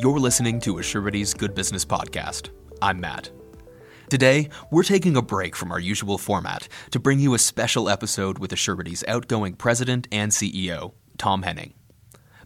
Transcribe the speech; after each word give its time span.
You're 0.00 0.20
listening 0.20 0.60
to 0.60 0.78
Assurity's 0.78 1.34
Good 1.34 1.56
Business 1.56 1.84
Podcast. 1.84 2.50
I'm 2.80 3.00
Matt. 3.00 3.32
Today, 4.08 4.48
we're 4.70 4.84
taking 4.84 5.16
a 5.16 5.22
break 5.22 5.56
from 5.56 5.72
our 5.72 5.80
usual 5.80 6.18
format 6.18 6.68
to 6.92 7.00
bring 7.00 7.18
you 7.18 7.34
a 7.34 7.38
special 7.40 7.88
episode 7.88 8.38
with 8.38 8.52
Assurity's 8.52 9.02
outgoing 9.08 9.54
president 9.54 10.06
and 10.12 10.30
CEO, 10.30 10.92
Tom 11.16 11.42
Henning. 11.42 11.74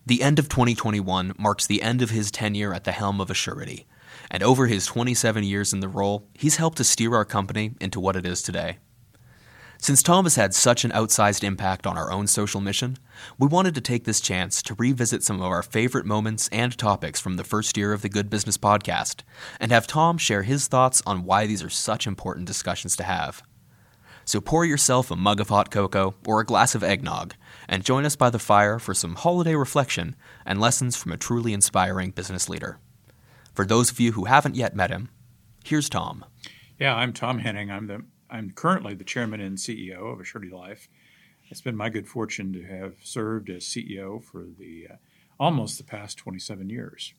The 0.07 0.23
end 0.23 0.39
of 0.39 0.49
2021 0.49 1.35
marks 1.39 1.67
the 1.67 1.83
end 1.83 2.01
of 2.01 2.09
his 2.09 2.31
tenure 2.31 2.73
at 2.73 2.85
the 2.85 2.93
helm 2.93 3.21
of 3.21 3.29
Assurity, 3.29 3.85
and 4.31 4.43
over 4.43 4.67
his 4.67 4.87
27 4.87 5.45
years 5.45 5.75
in 5.75 5.81
the 5.81 5.89
role, 5.89 6.27
he's 6.33 6.57
helped 6.57 6.79
to 6.79 6.85
steer 6.85 7.15
our 7.15 7.27
company 7.27 7.75
into 7.83 8.01
what 8.01 8.17
it 8.17 8.25
is 8.25 8.41
today. 8.41 8.79
Since 9.83 10.05
Tom 10.05 10.27
has 10.27 10.37
had 10.37 10.55
such 10.55 10.85
an 10.85 10.93
outsized 10.93 11.43
impact 11.43 11.89
on 11.89 11.99
our 11.99 12.13
own 12.13 12.29
social 12.29 12.61
mission, 12.61 12.99
we 13.37 13.49
wanted 13.49 13.75
to 13.75 13.81
take 13.81 14.05
this 14.05 14.21
chance 14.21 14.63
to 14.63 14.77
revisit 14.77 15.25
some 15.25 15.41
of 15.41 15.47
our 15.47 15.61
favorite 15.61 16.07
moments 16.07 16.49
and 16.53 16.79
topics 16.79 17.19
from 17.19 17.35
the 17.35 17.43
first 17.43 17.77
year 17.77 17.93
of 17.93 18.01
the 18.01 18.09
Good 18.09 18.31
Business 18.31 18.57
Podcast, 18.57 19.23
and 19.59 19.73
have 19.73 19.89
Tom 19.89 20.19
share 20.19 20.45
his 20.45 20.69
thoughts 20.69 21.03
on 21.05 21.25
why 21.25 21.49
these 21.49 21.65
are 21.65 21.69
such 21.69 22.07
important 22.07 22.47
discussions 22.47 22.95
to 22.95 23.03
have. 23.03 23.43
So 24.25 24.41
pour 24.41 24.65
yourself 24.65 25.11
a 25.11 25.17
mug 25.17 25.41
of 25.41 25.49
hot 25.49 25.73
cocoa 25.73 26.15
or 26.29 26.39
a 26.39 26.47
glass 26.47 26.77
of 26.77 26.85
eggnog, 26.85 27.35
and 27.69 27.85
join 27.85 28.05
us 28.05 28.15
by 28.15 28.31
the 28.31 28.39
fire 28.39 28.79
for 28.79 28.95
some 28.95 29.17
holiday 29.17 29.57
reflection 29.57 30.15
and 30.47 30.61
lessons 30.61 30.95
from 30.95 31.11
a 31.11 31.17
truly 31.17 31.53
inspiring 31.53 32.13
business 32.13 32.49
leader. 32.49 32.79
For 33.53 33.67
those 33.67 33.91
of 33.91 33.99
you 33.99 34.13
who 34.13 34.27
haven't 34.27 34.55
yet 34.55 34.77
met 34.77 34.91
him, 34.91 35.09
here's 35.65 35.89
Tom. 35.89 36.25
Yeah, 36.79 36.95
I'm 36.95 37.13
Tom 37.13 37.41
Henning. 37.41 37.69
I'm 37.73 37.89
the 37.89 38.05
I'm 38.33 38.51
currently 38.51 38.95
the 38.95 39.05
chairman 39.05 39.43
and 39.43 39.59
CEO 39.59 40.11
of 40.11 40.19
Assurity 40.19 40.51
Life. 40.51 40.89
It's 41.51 41.61
been 41.61 41.77
my 41.77 41.91
good 41.91 42.09
fortune 42.09 42.51
to 42.55 42.63
have 42.63 42.95
served 43.03 43.51
as 43.51 43.63
CEO 43.63 44.25
for 44.25 44.47
the 44.59 44.87
uh, 44.91 44.97
almost 45.39 45.77
the 45.77 45.85
past 45.85 46.17
27 46.17 46.71
years. 46.71 47.13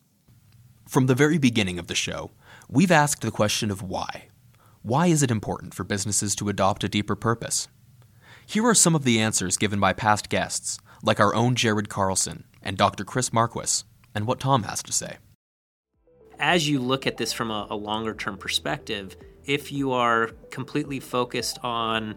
From 0.90 1.06
the 1.06 1.14
very 1.14 1.38
beginning 1.38 1.78
of 1.78 1.86
the 1.86 1.94
show, 1.94 2.32
we've 2.68 2.92
asked 2.92 3.22
the 3.22 3.30
question 3.30 3.70
of 3.70 3.84
why. 3.84 4.30
Why 4.82 5.06
is 5.06 5.22
it 5.22 5.30
important 5.30 5.76
for 5.76 5.84
businesses 5.84 6.34
to 6.36 6.50
adopt 6.50 6.84
a 6.84 6.90
deeper 6.90 7.16
purpose? 7.16 7.68
Here 8.48 8.66
are 8.66 8.74
some 8.74 8.96
of 8.96 9.04
the 9.04 9.20
answers 9.20 9.56
given 9.56 9.80
by 9.80 9.94
past 9.94 10.30
guests, 10.30 10.80
like 11.04 11.20
our 11.20 11.36
own 11.36 11.54
Jared 11.54 11.90
Carlson 11.90 12.46
and 12.64 12.76
Dr. 12.76 13.06
Chris 13.06 13.32
Marquis, 13.32 13.84
and 14.16 14.26
what 14.26 14.40
Tom 14.40 14.64
has 14.64 14.82
to 14.82 14.92
say. 14.92 15.18
As 16.40 16.68
you 16.68 16.80
look 16.80 17.06
at 17.06 17.18
this 17.18 17.32
from 17.32 17.52
a, 17.52 17.68
a 17.70 17.76
longer 17.76 18.16
term 18.16 18.36
perspective, 18.36 19.16
if 19.46 19.72
you 19.72 19.92
are 19.92 20.32
completely 20.50 21.00
focused 21.00 21.60
on 21.64 22.16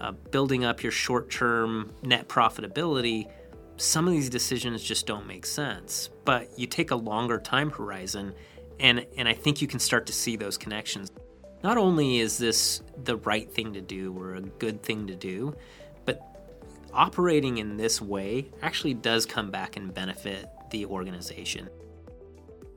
uh, 0.00 0.12
building 0.30 0.64
up 0.64 0.82
your 0.82 0.92
short 0.92 1.30
term 1.30 1.92
net 2.02 2.28
profitability, 2.28 3.30
some 3.76 4.06
of 4.06 4.12
these 4.12 4.28
decisions 4.30 4.82
just 4.82 5.06
don't 5.06 5.26
make 5.26 5.46
sense. 5.46 6.10
But 6.24 6.58
you 6.58 6.66
take 6.66 6.90
a 6.90 6.96
longer 6.96 7.38
time 7.38 7.70
horizon, 7.70 8.34
and, 8.80 9.06
and 9.16 9.28
I 9.28 9.32
think 9.32 9.62
you 9.62 9.68
can 9.68 9.78
start 9.78 10.06
to 10.06 10.12
see 10.12 10.36
those 10.36 10.56
connections. 10.58 11.10
Not 11.62 11.78
only 11.78 12.18
is 12.18 12.38
this 12.38 12.82
the 13.04 13.16
right 13.18 13.50
thing 13.50 13.72
to 13.72 13.80
do 13.80 14.16
or 14.18 14.34
a 14.34 14.40
good 14.40 14.82
thing 14.82 15.06
to 15.06 15.14
do, 15.14 15.54
but 16.04 16.20
operating 16.92 17.58
in 17.58 17.76
this 17.76 18.00
way 18.00 18.50
actually 18.62 18.94
does 18.94 19.26
come 19.26 19.50
back 19.50 19.76
and 19.76 19.92
benefit 19.92 20.46
the 20.70 20.86
organization. 20.86 21.68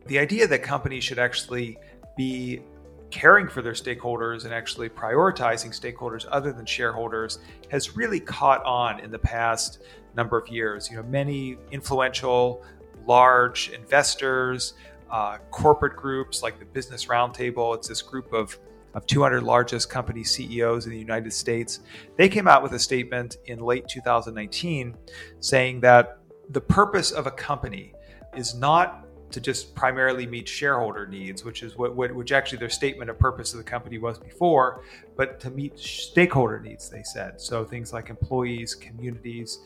The 0.05 0.19
idea 0.19 0.47
that 0.47 0.63
companies 0.63 1.03
should 1.03 1.19
actually 1.19 1.77
be 2.17 2.61
caring 3.11 3.47
for 3.47 3.61
their 3.61 3.73
stakeholders 3.73 4.45
and 4.45 4.53
actually 4.53 4.89
prioritizing 4.89 5.69
stakeholders 5.69 6.25
other 6.29 6.51
than 6.51 6.65
shareholders 6.65 7.39
has 7.69 7.95
really 7.95 8.19
caught 8.19 8.63
on 8.65 8.99
in 8.99 9.11
the 9.11 9.19
past 9.19 9.81
number 10.15 10.37
of 10.37 10.47
years. 10.47 10.89
You 10.89 10.97
know, 10.97 11.03
many 11.03 11.57
influential, 11.71 12.63
large 13.05 13.69
investors, 13.69 14.73
uh, 15.09 15.37
corporate 15.51 15.95
groups 15.95 16.43
like 16.43 16.59
the 16.59 16.65
Business 16.65 17.05
Roundtable, 17.05 17.75
it's 17.75 17.87
this 17.87 18.01
group 18.01 18.31
of 18.33 18.57
of 18.95 19.05
200 19.05 19.43
largest 19.43 19.89
company 19.89 20.23
CEOs 20.23 20.85
in 20.85 20.91
the 20.91 20.97
United 20.97 21.31
States, 21.31 21.81
they 22.17 22.27
came 22.27 22.47
out 22.47 22.63
with 22.63 22.73
a 22.73 22.79
statement 22.79 23.37
in 23.45 23.59
late 23.59 23.87
2019 23.87 24.95
saying 25.39 25.79
that 25.79 26.17
the 26.49 26.61
purpose 26.61 27.11
of 27.11 27.27
a 27.27 27.31
company 27.31 27.93
is 28.35 28.55
not 28.55 29.05
to 29.31 29.39
just 29.39 29.75
primarily 29.75 30.25
meet 30.25 30.47
shareholder 30.47 31.07
needs, 31.07 31.43
which 31.43 31.63
is 31.63 31.77
what, 31.77 31.95
what, 31.95 32.13
which 32.13 32.31
actually 32.31 32.57
their 32.57 32.69
statement 32.69 33.09
of 33.09 33.19
purpose 33.19 33.53
of 33.53 33.57
the 33.57 33.63
company 33.63 33.97
was 33.97 34.19
before, 34.19 34.83
but 35.15 35.39
to 35.39 35.49
meet 35.51 35.77
stakeholder 35.77 36.59
needs, 36.59 36.89
they 36.89 37.03
said. 37.03 37.39
So 37.39 37.63
things 37.63 37.93
like 37.93 38.09
employees, 38.09 38.75
communities, 38.75 39.59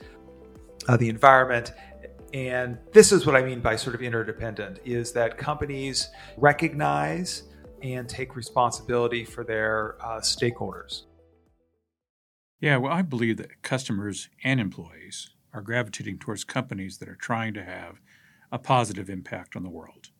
uh, 0.87 0.97
the 0.97 1.09
environment. 1.09 1.73
And 2.33 2.77
this 2.91 3.11
is 3.11 3.25
what 3.25 3.35
I 3.35 3.43
mean 3.43 3.59
by 3.59 3.75
sort 3.75 3.95
of 3.95 4.01
interdependent 4.01 4.79
is 4.83 5.11
that 5.13 5.37
companies 5.37 6.09
recognize 6.37 7.43
and 7.81 8.07
take 8.07 8.35
responsibility 8.35 9.23
for 9.23 9.43
their 9.43 9.97
uh, 10.01 10.19
stakeholders. 10.19 11.03
Yeah, 12.59 12.77
well, 12.77 12.93
I 12.93 13.01
believe 13.01 13.37
that 13.37 13.61
customers 13.61 14.29
and 14.43 14.59
employees 14.59 15.29
are 15.53 15.61
gravitating 15.61 16.17
towards 16.17 16.43
companies 16.43 16.97
that 16.97 17.09
are 17.09 17.15
trying 17.15 17.53
to 17.53 17.63
have 17.63 17.99
a 18.53 18.59
positive 18.59 19.09
impact 19.09 19.55
on 19.55 19.63
the 19.63 19.69
world. 19.69 20.11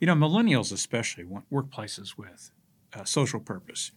You 0.00 0.08
know, 0.08 0.16
millennials 0.16 0.72
especially 0.72 1.24
want 1.24 1.48
workplaces 1.52 2.18
with 2.18 2.50
a 2.92 3.06
social 3.06 3.38
purpose. 3.38 3.92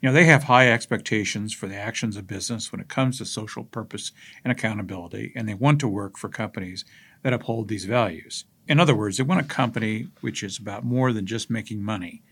You 0.00 0.08
know, 0.08 0.12
they 0.12 0.26
have 0.26 0.44
high 0.44 0.70
expectations 0.70 1.54
for 1.54 1.66
the 1.66 1.76
actions 1.76 2.18
of 2.18 2.26
business 2.26 2.70
when 2.70 2.82
it 2.82 2.88
comes 2.88 3.16
to 3.16 3.24
social 3.24 3.64
purpose 3.64 4.12
and 4.44 4.52
accountability, 4.52 5.32
and 5.34 5.48
they 5.48 5.54
want 5.54 5.80
to 5.80 5.88
work 5.88 6.18
for 6.18 6.28
companies 6.28 6.84
that 7.22 7.32
uphold 7.32 7.68
these 7.68 7.86
values. 7.86 8.44
In 8.68 8.78
other 8.78 8.94
words, 8.94 9.16
they 9.16 9.22
want 9.22 9.40
a 9.40 9.44
company 9.44 10.08
which 10.20 10.42
is 10.42 10.58
about 10.58 10.84
more 10.84 11.10
than 11.10 11.24
just 11.24 11.48
making 11.48 11.82
money. 11.82 12.22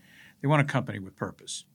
They 0.41 0.47
want 0.47 0.61
a 0.61 0.71
company 0.71 0.99
with 0.99 1.15
purpose. 1.15 1.65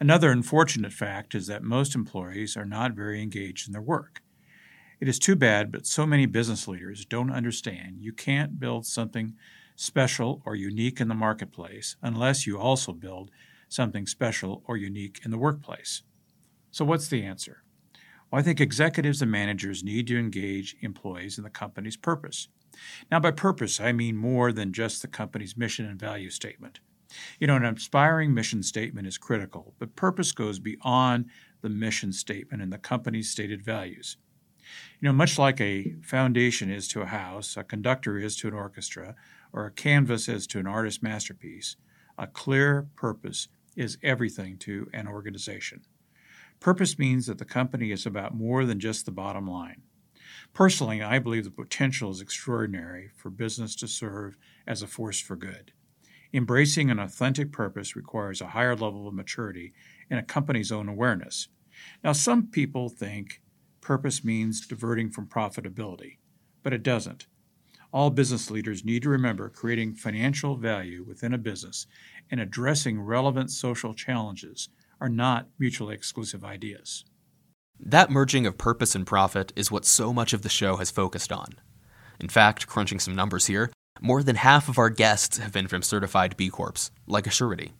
Another 0.00 0.32
unfortunate 0.32 0.92
fact 0.92 1.36
is 1.36 1.46
that 1.46 1.62
most 1.62 1.94
employees 1.94 2.56
are 2.56 2.66
not 2.66 2.92
very 2.92 3.22
engaged 3.22 3.68
in 3.68 3.72
their 3.72 3.80
work. 3.80 4.20
It 5.04 5.08
is 5.08 5.18
too 5.18 5.36
bad, 5.36 5.70
but 5.70 5.86
so 5.86 6.06
many 6.06 6.24
business 6.24 6.66
leaders 6.66 7.04
don't 7.04 7.30
understand 7.30 7.98
you 8.00 8.10
can't 8.10 8.58
build 8.58 8.86
something 8.86 9.34
special 9.76 10.40
or 10.46 10.56
unique 10.56 10.98
in 10.98 11.08
the 11.08 11.14
marketplace 11.14 11.96
unless 12.00 12.46
you 12.46 12.58
also 12.58 12.94
build 12.94 13.30
something 13.68 14.06
special 14.06 14.62
or 14.66 14.78
unique 14.78 15.20
in 15.22 15.30
the 15.30 15.36
workplace. 15.36 16.04
So, 16.70 16.86
what's 16.86 17.08
the 17.08 17.22
answer? 17.22 17.64
Well, 18.30 18.40
I 18.40 18.42
think 18.42 18.62
executives 18.62 19.20
and 19.20 19.30
managers 19.30 19.84
need 19.84 20.06
to 20.06 20.18
engage 20.18 20.74
employees 20.80 21.36
in 21.36 21.44
the 21.44 21.50
company's 21.50 21.98
purpose. 21.98 22.48
Now, 23.10 23.20
by 23.20 23.32
purpose, 23.32 23.82
I 23.82 23.92
mean 23.92 24.16
more 24.16 24.52
than 24.52 24.72
just 24.72 25.02
the 25.02 25.08
company's 25.08 25.54
mission 25.54 25.84
and 25.84 26.00
value 26.00 26.30
statement. 26.30 26.80
You 27.38 27.46
know, 27.46 27.56
an 27.56 27.64
inspiring 27.66 28.32
mission 28.32 28.62
statement 28.62 29.06
is 29.06 29.18
critical, 29.18 29.74
but 29.78 29.96
purpose 29.96 30.32
goes 30.32 30.58
beyond 30.58 31.26
the 31.60 31.68
mission 31.68 32.10
statement 32.10 32.62
and 32.62 32.72
the 32.72 32.78
company's 32.78 33.28
stated 33.28 33.62
values. 33.62 34.16
You 35.00 35.08
know, 35.08 35.12
much 35.12 35.38
like 35.38 35.60
a 35.60 35.94
foundation 36.02 36.70
is 36.70 36.88
to 36.88 37.02
a 37.02 37.06
house, 37.06 37.56
a 37.56 37.64
conductor 37.64 38.18
is 38.18 38.36
to 38.36 38.48
an 38.48 38.54
orchestra, 38.54 39.14
or 39.52 39.66
a 39.66 39.70
canvas 39.70 40.28
is 40.28 40.46
to 40.48 40.58
an 40.58 40.66
artist's 40.66 41.02
masterpiece, 41.02 41.76
a 42.18 42.26
clear 42.26 42.88
purpose 42.96 43.48
is 43.76 43.98
everything 44.02 44.56
to 44.58 44.88
an 44.92 45.06
organization. 45.08 45.82
Purpose 46.60 46.98
means 46.98 47.26
that 47.26 47.38
the 47.38 47.44
company 47.44 47.90
is 47.90 48.06
about 48.06 48.34
more 48.34 48.64
than 48.64 48.80
just 48.80 49.04
the 49.04 49.12
bottom 49.12 49.48
line. 49.48 49.82
Personally, 50.52 51.02
I 51.02 51.18
believe 51.18 51.44
the 51.44 51.50
potential 51.50 52.10
is 52.10 52.20
extraordinary 52.20 53.10
for 53.16 53.30
business 53.30 53.74
to 53.76 53.88
serve 53.88 54.36
as 54.66 54.82
a 54.82 54.86
force 54.86 55.20
for 55.20 55.36
good. 55.36 55.72
Embracing 56.32 56.90
an 56.90 56.98
authentic 56.98 57.52
purpose 57.52 57.94
requires 57.94 58.40
a 58.40 58.48
higher 58.48 58.74
level 58.74 59.06
of 59.06 59.14
maturity 59.14 59.72
in 60.10 60.18
a 60.18 60.22
company's 60.22 60.72
own 60.72 60.88
awareness. 60.88 61.48
Now, 62.02 62.12
some 62.12 62.46
people 62.48 62.88
think 62.88 63.40
purpose 63.84 64.24
means 64.24 64.66
diverting 64.66 65.10
from 65.10 65.28
profitability, 65.28 66.16
but 66.62 66.72
it 66.72 66.82
doesn't. 66.82 67.26
All 67.92 68.10
business 68.10 68.50
leaders 68.50 68.84
need 68.84 69.04
to 69.04 69.08
remember 69.08 69.48
creating 69.48 69.94
financial 69.94 70.56
value 70.56 71.04
within 71.06 71.32
a 71.32 71.38
business 71.38 71.86
and 72.28 72.40
addressing 72.40 73.00
relevant 73.00 73.52
social 73.52 73.94
challenges 73.94 74.68
are 75.00 75.08
not 75.08 75.48
mutually 75.58 75.94
exclusive 75.94 76.42
ideas. 76.42 77.04
That 77.78 78.10
merging 78.10 78.46
of 78.46 78.58
purpose 78.58 78.94
and 78.94 79.06
profit 79.06 79.52
is 79.54 79.70
what 79.70 79.84
so 79.84 80.12
much 80.12 80.32
of 80.32 80.42
the 80.42 80.48
show 80.48 80.76
has 80.78 80.90
focused 80.90 81.30
on. 81.30 81.54
In 82.18 82.28
fact, 82.28 82.66
crunching 82.66 82.98
some 82.98 83.14
numbers 83.14 83.46
here, 83.46 83.70
more 84.00 84.22
than 84.22 84.36
half 84.36 84.68
of 84.68 84.78
our 84.78 84.90
guests 84.90 85.38
have 85.38 85.52
been 85.52 85.68
from 85.68 85.82
certified 85.82 86.36
B 86.36 86.48
Corps, 86.48 86.90
like 87.06 87.26
Assurity. 87.26 87.72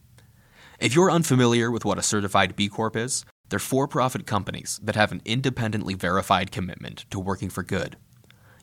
If 0.78 0.94
you're 0.94 1.10
unfamiliar 1.10 1.70
with 1.70 1.84
what 1.84 1.98
a 1.98 2.02
certified 2.02 2.56
B 2.56 2.68
Corp 2.68 2.96
is, 2.96 3.24
they're 3.54 3.60
for 3.60 3.86
profit 3.86 4.26
companies 4.26 4.80
that 4.82 4.96
have 4.96 5.12
an 5.12 5.22
independently 5.24 5.94
verified 5.94 6.50
commitment 6.50 7.04
to 7.08 7.20
working 7.20 7.48
for 7.48 7.62
good. 7.62 7.94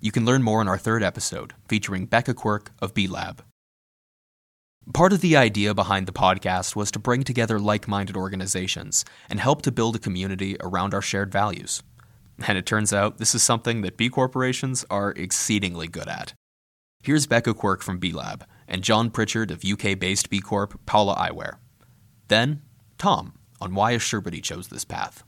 You 0.02 0.12
can 0.12 0.26
learn 0.26 0.44
more 0.44 0.62
in 0.62 0.68
our 0.68 0.78
third 0.78 1.02
episode, 1.02 1.54
featuring 1.70 2.08
Becca 2.08 2.34
Quirk 2.34 2.74
of 2.82 2.94
B 2.94 3.08
Lab. 3.08 3.42
Part 4.94 5.14
of 5.14 5.22
the 5.22 5.38
idea 5.38 5.74
behind 5.74 6.08
the 6.08 6.12
podcast 6.12 6.76
was 6.76 6.92
to 6.92 7.00
bring 7.00 7.24
together 7.24 7.58
like 7.58 7.88
minded 7.88 8.18
organizations 8.18 9.06
and 9.30 9.40
help 9.40 9.62
to 9.62 9.72
build 9.72 9.96
a 9.96 10.00
community 10.00 10.58
around 10.60 10.94
our 10.94 11.02
shared 11.02 11.32
values. 11.32 11.82
And 12.46 12.58
it 12.58 12.66
turns 12.66 12.92
out 12.92 13.18
this 13.18 13.34
is 13.34 13.42
something 13.42 13.84
that 13.84 13.96
B 13.96 14.10
corporations 14.10 14.84
are 14.90 15.12
exceedingly 15.12 15.88
good 15.88 16.10
at. 16.10 16.34
Here's 17.02 17.28
Becca 17.28 17.54
Quirk 17.54 17.82
from 17.82 17.98
B 17.98 18.12
Lab 18.12 18.46
and 18.68 18.84
John 18.84 19.10
Pritchard 19.10 19.52
of 19.52 19.64
UK 19.64 19.98
based 19.98 20.30
B 20.30 20.42
Corp 20.42 20.86
Pala 20.86 21.16
Eyewear. 21.16 21.60
Then, 22.28 22.64
Tom 22.98 23.36
on 23.62 23.76
why 23.76 23.94
Assurity 23.94 24.44
chose 24.44 24.68
this 24.68 24.84
path. 24.84 25.24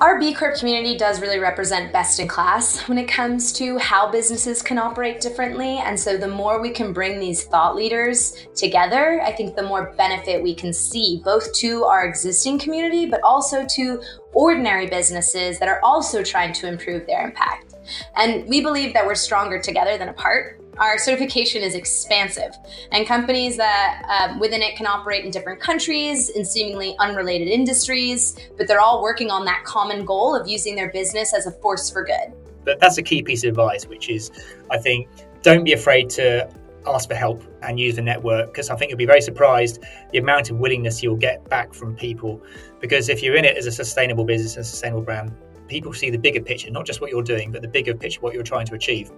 Our 0.00 0.18
B 0.18 0.32
Corp 0.32 0.56
community 0.56 0.96
does 0.96 1.20
really 1.20 1.38
represent 1.38 1.92
best 1.92 2.20
in 2.20 2.26
class 2.26 2.88
when 2.88 2.96
it 2.96 3.06
comes 3.06 3.52
to 3.54 3.76
how 3.76 4.10
businesses 4.10 4.62
can 4.62 4.78
operate 4.78 5.20
differently. 5.20 5.76
And 5.76 6.00
so, 6.00 6.16
the 6.16 6.26
more 6.26 6.62
we 6.62 6.70
can 6.70 6.94
bring 6.94 7.20
these 7.20 7.44
thought 7.44 7.76
leaders 7.76 8.46
together, 8.54 9.20
I 9.20 9.30
think 9.32 9.56
the 9.56 9.62
more 9.62 9.92
benefit 9.98 10.42
we 10.42 10.54
can 10.54 10.72
see, 10.72 11.20
both 11.22 11.52
to 11.56 11.84
our 11.84 12.06
existing 12.06 12.60
community, 12.60 13.04
but 13.04 13.20
also 13.22 13.66
to 13.76 14.02
ordinary 14.32 14.86
businesses 14.86 15.58
that 15.58 15.68
are 15.68 15.80
also 15.84 16.22
trying 16.22 16.54
to 16.54 16.66
improve 16.66 17.06
their 17.06 17.22
impact. 17.22 17.74
And 18.16 18.48
we 18.48 18.62
believe 18.62 18.94
that 18.94 19.04
we're 19.04 19.14
stronger 19.14 19.60
together 19.60 19.98
than 19.98 20.08
apart. 20.08 20.59
Our 20.80 20.96
certification 20.96 21.62
is 21.62 21.74
expansive, 21.74 22.56
and 22.90 23.06
companies 23.06 23.58
that 23.58 24.02
um, 24.08 24.40
within 24.40 24.62
it 24.62 24.76
can 24.76 24.86
operate 24.86 25.26
in 25.26 25.30
different 25.30 25.60
countries 25.60 26.30
in 26.30 26.42
seemingly 26.42 26.96
unrelated 26.98 27.48
industries, 27.48 28.34
but 28.56 28.66
they're 28.66 28.80
all 28.80 29.02
working 29.02 29.30
on 29.30 29.44
that 29.44 29.62
common 29.64 30.06
goal 30.06 30.34
of 30.34 30.48
using 30.48 30.74
their 30.74 30.90
business 30.90 31.34
as 31.34 31.46
a 31.46 31.50
force 31.50 31.90
for 31.90 32.02
good. 32.02 32.32
But 32.64 32.80
that's 32.80 32.96
a 32.96 33.02
key 33.02 33.22
piece 33.22 33.44
of 33.44 33.50
advice, 33.50 33.86
which 33.86 34.08
is 34.08 34.30
I 34.70 34.78
think 34.78 35.06
don't 35.42 35.64
be 35.64 35.74
afraid 35.74 36.08
to 36.10 36.50
ask 36.86 37.10
for 37.10 37.14
help 37.14 37.44
and 37.60 37.78
use 37.78 37.96
the 37.96 38.02
network 38.02 38.46
because 38.46 38.70
I 38.70 38.76
think 38.76 38.90
you'll 38.90 38.96
be 38.96 39.04
very 39.04 39.20
surprised 39.20 39.84
the 40.12 40.18
amount 40.18 40.50
of 40.50 40.56
willingness 40.56 41.02
you'll 41.02 41.16
get 41.16 41.46
back 41.50 41.74
from 41.74 41.94
people. 41.94 42.42
Because 42.80 43.10
if 43.10 43.22
you're 43.22 43.36
in 43.36 43.44
it 43.44 43.58
as 43.58 43.66
a 43.66 43.72
sustainable 43.72 44.24
business 44.24 44.56
and 44.56 44.64
sustainable 44.64 45.02
brand, 45.02 45.30
people 45.68 45.92
see 45.92 46.08
the 46.08 46.18
bigger 46.18 46.40
picture, 46.40 46.70
not 46.70 46.86
just 46.86 47.02
what 47.02 47.10
you're 47.10 47.22
doing, 47.22 47.52
but 47.52 47.60
the 47.60 47.68
bigger 47.68 47.94
picture, 47.94 48.20
what 48.22 48.32
you're 48.32 48.42
trying 48.42 48.64
to 48.64 48.74
achieve. 48.74 49.10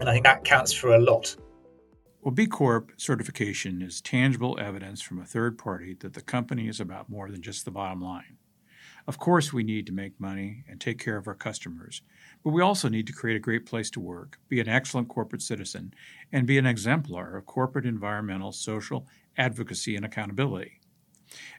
And 0.00 0.08
I 0.08 0.12
think 0.14 0.24
that 0.24 0.44
counts 0.44 0.72
for 0.72 0.94
a 0.94 0.98
lot. 0.98 1.36
Well, 2.22 2.32
B 2.32 2.46
Corp 2.46 2.92
certification 2.96 3.82
is 3.82 4.00
tangible 4.00 4.58
evidence 4.58 5.02
from 5.02 5.20
a 5.20 5.26
third 5.26 5.58
party 5.58 5.94
that 6.00 6.14
the 6.14 6.22
company 6.22 6.68
is 6.68 6.80
about 6.80 7.08
more 7.08 7.30
than 7.30 7.42
just 7.42 7.64
the 7.64 7.70
bottom 7.70 8.00
line. 8.00 8.38
Of 9.06 9.18
course, 9.18 9.52
we 9.52 9.62
need 9.62 9.86
to 9.86 9.92
make 9.92 10.20
money 10.20 10.64
and 10.68 10.80
take 10.80 10.98
care 10.98 11.16
of 11.16 11.26
our 11.26 11.34
customers, 11.34 12.02
but 12.44 12.50
we 12.50 12.62
also 12.62 12.88
need 12.88 13.06
to 13.06 13.12
create 13.12 13.36
a 13.36 13.40
great 13.40 13.66
place 13.66 13.90
to 13.90 14.00
work, 14.00 14.38
be 14.48 14.60
an 14.60 14.68
excellent 14.68 15.08
corporate 15.08 15.42
citizen, 15.42 15.94
and 16.32 16.46
be 16.46 16.58
an 16.58 16.66
exemplar 16.66 17.36
of 17.36 17.46
corporate 17.46 17.86
environmental, 17.86 18.52
social 18.52 19.06
advocacy, 19.36 19.96
and 19.96 20.04
accountability. 20.04 20.80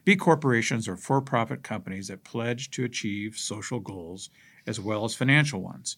B 0.04 0.16
corporations 0.16 0.86
are 0.86 0.96
for 0.96 1.20
profit 1.20 1.62
companies 1.62 2.08
that 2.08 2.24
pledge 2.24 2.70
to 2.72 2.84
achieve 2.84 3.36
social 3.36 3.80
goals 3.80 4.30
as 4.66 4.78
well 4.78 5.04
as 5.04 5.14
financial 5.14 5.60
ones. 5.60 5.96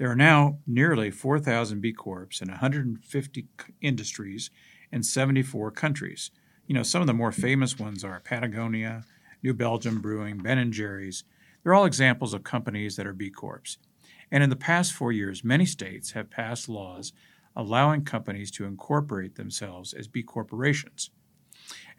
There 0.00 0.10
are 0.10 0.16
now 0.16 0.60
nearly 0.66 1.10
4,000 1.10 1.82
B 1.82 1.92
Corps 1.92 2.40
in 2.40 2.48
150 2.48 3.48
industries 3.82 4.50
in 4.90 5.02
74 5.02 5.72
countries. 5.72 6.30
You 6.66 6.74
know, 6.74 6.82
some 6.82 7.02
of 7.02 7.06
the 7.06 7.12
more 7.12 7.32
famous 7.32 7.78
ones 7.78 8.02
are 8.02 8.18
Patagonia, 8.20 9.04
New 9.42 9.52
Belgium 9.52 10.00
Brewing, 10.00 10.38
Ben 10.38 10.72
& 10.72 10.72
Jerry's. 10.72 11.24
They're 11.62 11.74
all 11.74 11.84
examples 11.84 12.32
of 12.32 12.44
companies 12.44 12.96
that 12.96 13.06
are 13.06 13.12
B 13.12 13.28
Corps. 13.28 13.76
And 14.32 14.42
in 14.42 14.48
the 14.48 14.56
past 14.56 14.94
four 14.94 15.12
years, 15.12 15.44
many 15.44 15.66
states 15.66 16.12
have 16.12 16.30
passed 16.30 16.66
laws 16.66 17.12
allowing 17.54 18.02
companies 18.02 18.50
to 18.52 18.64
incorporate 18.64 19.34
themselves 19.34 19.92
as 19.92 20.08
B 20.08 20.22
corporations. 20.22 21.10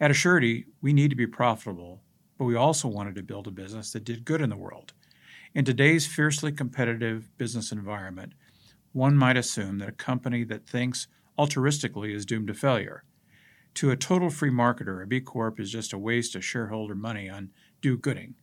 At 0.00 0.10
Assurity, 0.10 0.64
we 0.80 0.92
need 0.92 1.10
to 1.10 1.16
be 1.16 1.28
profitable, 1.28 2.02
but 2.36 2.46
we 2.46 2.56
also 2.56 2.88
wanted 2.88 3.14
to 3.14 3.22
build 3.22 3.46
a 3.46 3.52
business 3.52 3.92
that 3.92 4.02
did 4.02 4.24
good 4.24 4.40
in 4.40 4.50
the 4.50 4.56
world. 4.56 4.92
In 5.54 5.66
today's 5.66 6.06
fiercely 6.06 6.50
competitive 6.50 7.28
business 7.36 7.72
environment, 7.72 8.32
one 8.92 9.14
might 9.14 9.36
assume 9.36 9.78
that 9.78 9.88
a 9.90 9.92
company 9.92 10.44
that 10.44 10.66
thinks 10.66 11.08
altruistically 11.38 12.14
is 12.14 12.24
doomed 12.24 12.46
to 12.46 12.54
failure. 12.54 13.04
To 13.74 13.90
a 13.90 13.96
total 13.96 14.30
free 14.30 14.50
marketer, 14.50 15.02
a 15.02 15.06
B 15.06 15.20
Corp 15.20 15.60
is 15.60 15.70
just 15.70 15.92
a 15.92 15.98
waste 15.98 16.34
of 16.34 16.42
shareholder 16.42 16.94
money 16.94 17.28
on 17.28 17.50
do 17.82 17.98
gooding. 17.98 18.34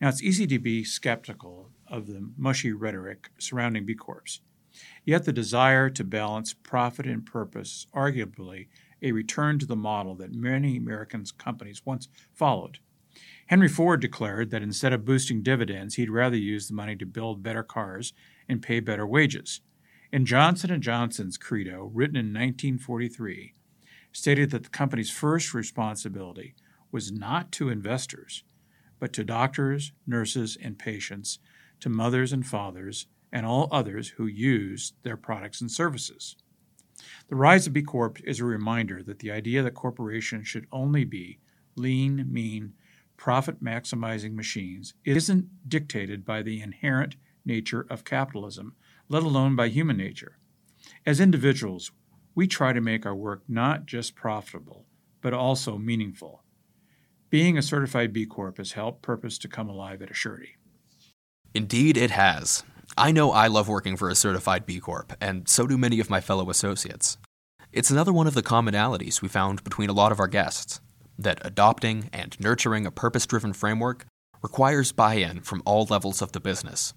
Now, 0.00 0.08
it's 0.08 0.22
easy 0.22 0.46
to 0.46 0.58
be 0.58 0.82
skeptical 0.82 1.72
of 1.86 2.06
the 2.06 2.30
mushy 2.38 2.72
rhetoric 2.72 3.30
surrounding 3.36 3.84
B 3.84 3.94
Corps. 3.94 4.40
Yet 5.04 5.26
the 5.26 5.34
desire 5.34 5.90
to 5.90 6.04
balance 6.04 6.54
profit 6.54 7.04
and 7.04 7.26
purpose 7.26 7.86
arguably 7.94 8.68
a 9.02 9.12
return 9.12 9.58
to 9.58 9.66
the 9.66 9.76
model 9.76 10.14
that 10.14 10.32
many 10.32 10.78
American 10.78 11.26
companies 11.36 11.84
once 11.84 12.08
followed. 12.32 12.78
Henry 13.50 13.66
Ford 13.66 14.00
declared 14.00 14.50
that 14.50 14.62
instead 14.62 14.92
of 14.92 15.04
boosting 15.04 15.42
dividends, 15.42 15.96
he'd 15.96 16.08
rather 16.08 16.36
use 16.36 16.68
the 16.68 16.74
money 16.74 16.94
to 16.94 17.04
build 17.04 17.42
better 17.42 17.64
cars 17.64 18.12
and 18.48 18.62
pay 18.62 18.78
better 18.78 19.04
wages. 19.04 19.60
And 20.12 20.24
Johnson 20.24 20.80
& 20.80 20.82
Johnson's 20.82 21.36
credo, 21.36 21.90
written 21.92 22.14
in 22.14 22.26
1943, 22.26 23.54
stated 24.12 24.52
that 24.52 24.62
the 24.62 24.68
company's 24.68 25.10
first 25.10 25.52
responsibility 25.52 26.54
was 26.92 27.10
not 27.10 27.50
to 27.50 27.70
investors, 27.70 28.44
but 29.00 29.12
to 29.14 29.24
doctors, 29.24 29.90
nurses, 30.06 30.56
and 30.62 30.78
patients, 30.78 31.40
to 31.80 31.88
mothers 31.88 32.32
and 32.32 32.46
fathers, 32.46 33.08
and 33.32 33.44
all 33.44 33.68
others 33.72 34.10
who 34.10 34.26
used 34.26 34.94
their 35.02 35.16
products 35.16 35.60
and 35.60 35.72
services. 35.72 36.36
The 37.28 37.34
rise 37.34 37.66
of 37.66 37.72
B 37.72 37.82
Corp 37.82 38.20
is 38.22 38.38
a 38.38 38.44
reminder 38.44 39.02
that 39.02 39.18
the 39.18 39.32
idea 39.32 39.64
that 39.64 39.74
corporations 39.74 40.46
should 40.46 40.68
only 40.70 41.04
be 41.04 41.40
lean, 41.74 42.32
mean, 42.32 42.74
profit 43.20 43.62
maximizing 43.62 44.32
machines 44.32 44.94
isn't 45.04 45.46
dictated 45.68 46.24
by 46.24 46.40
the 46.40 46.62
inherent 46.62 47.16
nature 47.44 47.86
of 47.90 48.02
capitalism, 48.02 48.74
let 49.10 49.22
alone 49.22 49.54
by 49.54 49.68
human 49.68 49.98
nature. 49.98 50.38
As 51.04 51.20
individuals, 51.20 51.92
we 52.34 52.46
try 52.46 52.72
to 52.72 52.80
make 52.80 53.04
our 53.04 53.14
work 53.14 53.42
not 53.46 53.84
just 53.84 54.14
profitable, 54.14 54.86
but 55.20 55.34
also 55.34 55.76
meaningful. 55.76 56.42
Being 57.28 57.58
a 57.58 57.62
certified 57.62 58.14
B 58.14 58.24
Corp 58.24 58.56
has 58.56 58.72
helped 58.72 59.02
purpose 59.02 59.36
to 59.38 59.48
come 59.48 59.68
alive 59.68 60.00
at 60.00 60.08
Assurity. 60.08 60.56
Indeed, 61.52 61.98
it 61.98 62.12
has. 62.12 62.64
I 62.96 63.12
know 63.12 63.32
I 63.32 63.48
love 63.48 63.68
working 63.68 63.98
for 63.98 64.08
a 64.08 64.14
certified 64.14 64.64
B 64.64 64.80
Corp, 64.80 65.12
and 65.20 65.46
so 65.46 65.66
do 65.66 65.76
many 65.76 66.00
of 66.00 66.08
my 66.08 66.22
fellow 66.22 66.48
associates. 66.48 67.18
It's 67.70 67.90
another 67.90 68.14
one 68.14 68.26
of 68.26 68.34
the 68.34 68.42
commonalities 68.42 69.20
we 69.20 69.28
found 69.28 69.62
between 69.62 69.90
a 69.90 69.94
lot 69.94 70.10
of 70.10 70.20
our 70.20 70.26
guests 70.26 70.80
that 71.22 71.40
adopting 71.44 72.08
and 72.12 72.38
nurturing 72.40 72.86
a 72.86 72.90
purpose 72.90 73.26
driven 73.26 73.52
framework 73.52 74.06
requires 74.42 74.92
buy 74.92 75.14
in 75.14 75.40
from 75.42 75.62
all 75.66 75.86
levels 75.90 76.22
of 76.22 76.32
the 76.32 76.40
business. 76.40 76.94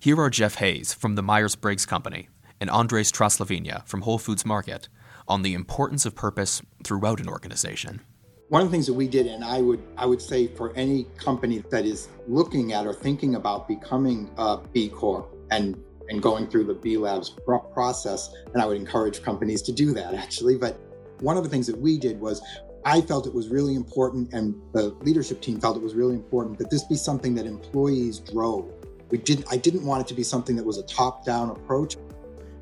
Here 0.00 0.20
are 0.20 0.30
Jeff 0.30 0.56
Hayes 0.56 0.92
from 0.92 1.14
the 1.14 1.22
Myers 1.22 1.56
Briggs 1.56 1.86
Company 1.86 2.28
and 2.60 2.68
Andres 2.70 3.12
Traslavina 3.12 3.86
from 3.86 4.02
Whole 4.02 4.18
Foods 4.18 4.44
Market 4.44 4.88
on 5.28 5.42
the 5.42 5.54
importance 5.54 6.04
of 6.04 6.14
purpose 6.14 6.60
throughout 6.84 7.20
an 7.20 7.28
organization. 7.28 8.00
One 8.48 8.62
of 8.62 8.68
the 8.68 8.72
things 8.72 8.86
that 8.86 8.94
we 8.94 9.08
did, 9.08 9.26
and 9.26 9.44
I 9.44 9.60
would 9.60 9.82
I 9.96 10.06
would 10.06 10.22
say 10.22 10.46
for 10.46 10.72
any 10.74 11.04
company 11.16 11.64
that 11.70 11.84
is 11.84 12.08
looking 12.28 12.72
at 12.72 12.86
or 12.86 12.94
thinking 12.94 13.34
about 13.34 13.66
becoming 13.66 14.30
a 14.36 14.58
B 14.58 14.88
Corp 14.88 15.34
and 15.50 15.76
and 16.08 16.22
going 16.22 16.46
through 16.46 16.64
the 16.64 16.74
B 16.74 16.96
Labs 16.96 17.34
process, 17.72 18.32
and 18.52 18.62
I 18.62 18.66
would 18.66 18.76
encourage 18.76 19.22
companies 19.22 19.62
to 19.62 19.72
do 19.72 19.92
that 19.94 20.14
actually. 20.14 20.56
But 20.56 20.78
one 21.20 21.36
of 21.36 21.42
the 21.42 21.50
things 21.50 21.66
that 21.66 21.78
we 21.78 21.98
did 21.98 22.20
was 22.20 22.40
I 22.86 23.00
felt 23.00 23.26
it 23.26 23.34
was 23.34 23.48
really 23.48 23.74
important, 23.74 24.32
and 24.32 24.54
the 24.72 24.94
leadership 25.00 25.40
team 25.40 25.58
felt 25.58 25.76
it 25.76 25.82
was 25.82 25.96
really 25.96 26.14
important 26.14 26.56
that 26.58 26.70
this 26.70 26.84
be 26.84 26.94
something 26.94 27.34
that 27.34 27.44
employees 27.44 28.20
drove. 28.20 28.72
We 29.10 29.18
didn't. 29.18 29.46
I 29.50 29.56
didn't 29.56 29.84
want 29.84 30.02
it 30.02 30.06
to 30.06 30.14
be 30.14 30.22
something 30.22 30.54
that 30.54 30.64
was 30.64 30.78
a 30.78 30.84
top-down 30.84 31.50
approach. 31.50 31.96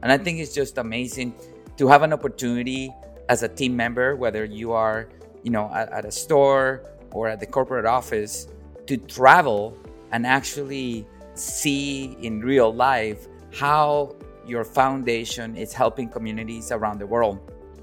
And 0.02 0.10
I 0.10 0.16
think 0.16 0.38
it's 0.40 0.54
just 0.54 0.78
amazing 0.78 1.34
to 1.76 1.88
have 1.88 2.02
an 2.02 2.14
opportunity 2.14 2.90
as 3.28 3.42
a 3.42 3.48
team 3.48 3.76
member, 3.76 4.16
whether 4.16 4.46
you 4.46 4.72
are, 4.72 5.10
you 5.42 5.50
know, 5.50 5.70
at, 5.74 5.92
at 5.92 6.04
a 6.06 6.10
store 6.10 6.82
or 7.12 7.28
at 7.28 7.38
the 7.38 7.46
corporate 7.46 7.84
office, 7.84 8.48
to 8.86 8.96
travel 8.96 9.76
and 10.10 10.26
actually 10.26 11.06
see 11.34 12.16
in 12.22 12.40
real 12.40 12.74
life 12.74 13.28
how 13.52 14.16
your 14.46 14.64
foundation 14.64 15.54
is 15.54 15.74
helping 15.74 16.08
communities 16.08 16.72
around 16.72 16.98
the 16.98 17.06
world. 17.06 17.38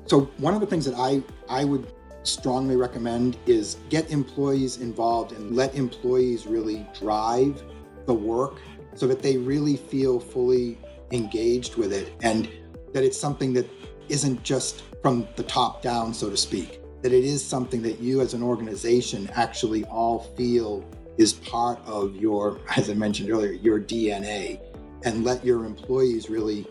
So 0.08 0.22
one 0.38 0.56
of 0.56 0.60
the 0.60 0.68
things 0.68 0.86
that 0.86 0.96
I 0.96 1.22
I 1.48 1.66
would 1.66 1.86
strongly 2.24 2.76
recommend 2.76 3.38
is 3.46 3.78
get 3.90 4.12
employees 4.12 4.78
involved 4.78 5.32
and 5.32 5.56
let 5.56 5.76
employees 5.76 6.46
really 6.46 6.88
drive 6.98 7.64
the 8.06 8.14
work 8.14 8.60
so 8.96 9.08
that 9.08 9.22
they 9.22 9.38
really 9.38 9.78
feel 9.78 10.20
fully 10.20 10.78
engaged 11.12 11.76
with 11.76 11.94
it 11.94 12.14
and 12.22 12.50
that 12.94 13.04
it's 13.04 13.18
something 13.18 13.54
that 13.54 13.68
isn't 14.10 14.44
just 14.44 14.84
from 15.02 15.28
the 15.36 15.44
top 15.44 15.82
down, 15.82 16.14
so 16.14 16.30
to 16.30 16.38
speak, 16.38 16.82
that 17.02 17.12
it 17.12 17.24
is 17.24 17.44
something 17.44 17.82
that 17.82 18.00
you 18.00 18.22
as 18.22 18.34
an 18.34 18.44
organization 18.44 19.30
actually 19.34 19.84
all 19.86 20.20
feel 20.36 20.86
is 21.18 21.34
part 21.34 21.80
of 21.86 22.16
your, 22.16 22.60
as 22.76 22.90
I 22.90 22.94
mentioned 22.94 23.32
earlier, 23.32 23.54
your 23.54 23.80
DNA 23.80 24.60
and 25.04 25.24
let 25.24 25.44
your 25.44 25.66
employees 25.66 26.30
really 26.30 26.68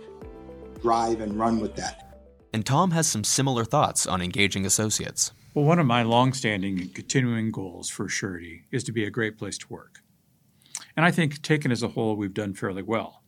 drive 0.80 1.21
and 1.21 1.37
run 1.37 1.59
with 1.59 1.75
that. 1.76 2.19
And 2.52 2.64
Tom 2.64 2.90
has 2.92 3.07
some 3.07 3.25
similar 3.25 3.64
thoughts 3.64 4.07
on 4.07 4.23
engaging 4.23 4.66
associates. 4.66 5.33
Well, 5.52 5.64
one 5.64 5.80
of 5.80 5.87
my 5.87 6.04
longstanding 6.04 6.78
and 6.78 6.95
continuing 6.95 7.50
goals 7.50 7.90
for 7.90 8.07
Assurity 8.07 8.66
is 8.71 8.85
to 8.85 8.92
be 8.92 9.02
a 9.02 9.11
great 9.11 9.37
place 9.37 9.59
to 9.59 9.66
work. 9.69 10.00
And 10.97 11.04
I 11.04 11.11
think, 11.11 11.42
taken 11.42 11.73
as 11.73 11.83
a 11.83 11.88
whole, 11.88 12.14
we've 12.14 12.33
done 12.33 12.54
fairly 12.54 12.85
well. 12.85 13.25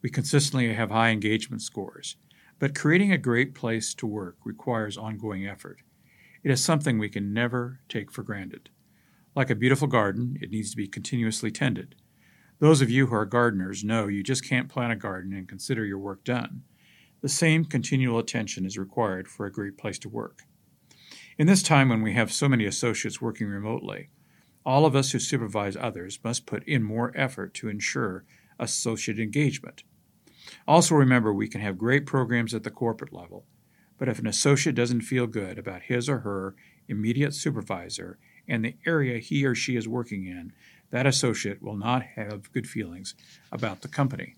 We 0.00 0.08
consistently 0.08 0.72
have 0.72 0.90
high 0.90 1.10
engagement 1.10 1.60
scores. 1.60 2.16
But 2.58 2.74
creating 2.74 3.12
a 3.12 3.18
great 3.18 3.54
place 3.54 3.92
to 3.96 4.06
work 4.06 4.38
requires 4.44 4.96
ongoing 4.96 5.46
effort. 5.46 5.80
It 6.42 6.50
is 6.50 6.64
something 6.64 6.98
we 6.98 7.10
can 7.10 7.34
never 7.34 7.80
take 7.86 8.10
for 8.10 8.22
granted. 8.22 8.70
Like 9.36 9.50
a 9.50 9.54
beautiful 9.54 9.88
garden, 9.88 10.38
it 10.40 10.50
needs 10.50 10.70
to 10.70 10.76
be 10.78 10.88
continuously 10.88 11.50
tended. 11.50 11.96
Those 12.60 12.80
of 12.80 12.88
you 12.88 13.08
who 13.08 13.14
are 13.14 13.26
gardeners 13.26 13.84
know 13.84 14.06
you 14.06 14.22
just 14.22 14.48
can't 14.48 14.70
plant 14.70 14.94
a 14.94 14.96
garden 14.96 15.34
and 15.34 15.46
consider 15.46 15.84
your 15.84 15.98
work 15.98 16.24
done. 16.24 16.62
The 17.20 17.28
same 17.28 17.66
continual 17.66 18.18
attention 18.18 18.64
is 18.64 18.78
required 18.78 19.28
for 19.28 19.44
a 19.44 19.52
great 19.52 19.76
place 19.76 19.98
to 19.98 20.08
work. 20.08 20.44
In 21.38 21.46
this 21.46 21.62
time 21.62 21.88
when 21.88 22.02
we 22.02 22.14
have 22.14 22.32
so 22.32 22.48
many 22.48 22.64
associates 22.64 23.22
working 23.22 23.46
remotely, 23.46 24.08
all 24.66 24.84
of 24.84 24.96
us 24.96 25.12
who 25.12 25.20
supervise 25.20 25.76
others 25.76 26.18
must 26.24 26.46
put 26.46 26.66
in 26.66 26.82
more 26.82 27.12
effort 27.14 27.54
to 27.54 27.68
ensure 27.68 28.24
associate 28.58 29.20
engagement. 29.20 29.84
Also, 30.66 30.96
remember 30.96 31.32
we 31.32 31.46
can 31.46 31.60
have 31.60 31.78
great 31.78 32.06
programs 32.06 32.54
at 32.54 32.64
the 32.64 32.72
corporate 32.72 33.12
level, 33.12 33.46
but 33.98 34.08
if 34.08 34.18
an 34.18 34.26
associate 34.26 34.74
doesn't 34.74 35.02
feel 35.02 35.28
good 35.28 35.60
about 35.60 35.82
his 35.82 36.08
or 36.08 36.18
her 36.20 36.56
immediate 36.88 37.34
supervisor 37.34 38.18
and 38.48 38.64
the 38.64 38.74
area 38.84 39.20
he 39.20 39.46
or 39.46 39.54
she 39.54 39.76
is 39.76 39.86
working 39.86 40.26
in, 40.26 40.52
that 40.90 41.06
associate 41.06 41.62
will 41.62 41.76
not 41.76 42.02
have 42.16 42.50
good 42.52 42.66
feelings 42.66 43.14
about 43.52 43.82
the 43.82 43.88
company. 43.88 44.34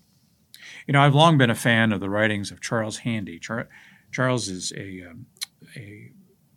You 0.85 0.91
know, 0.93 1.01
I've 1.01 1.15
long 1.15 1.39
been 1.39 1.49
a 1.49 1.55
fan 1.55 1.91
of 1.93 1.99
the 1.99 2.11
writings 2.11 2.51
of 2.51 2.61
Charles 2.61 2.99
Handy. 2.99 3.39
Char- 3.39 3.69
Charles 4.11 4.49
is 4.49 4.71
a, 4.77 5.01
um, 5.09 5.25
a 5.75 6.11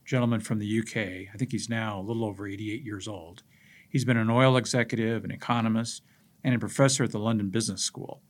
gentleman 0.04 0.40
from 0.40 0.58
the 0.58 0.80
UK. 0.80 1.32
I 1.32 1.36
think 1.36 1.52
he's 1.52 1.68
now 1.68 1.98
a 1.98 2.02
little 2.02 2.24
over 2.24 2.46
88 2.46 2.82
years 2.82 3.08
old. 3.08 3.42
He's 3.88 4.04
been 4.04 4.16
an 4.16 4.30
oil 4.30 4.56
executive, 4.56 5.24
an 5.24 5.30
economist, 5.30 6.02
and 6.42 6.54
a 6.54 6.58
professor 6.58 7.04
at 7.04 7.12
the 7.12 7.18
London 7.18 7.48
Business 7.50 7.82
School. 7.82 8.22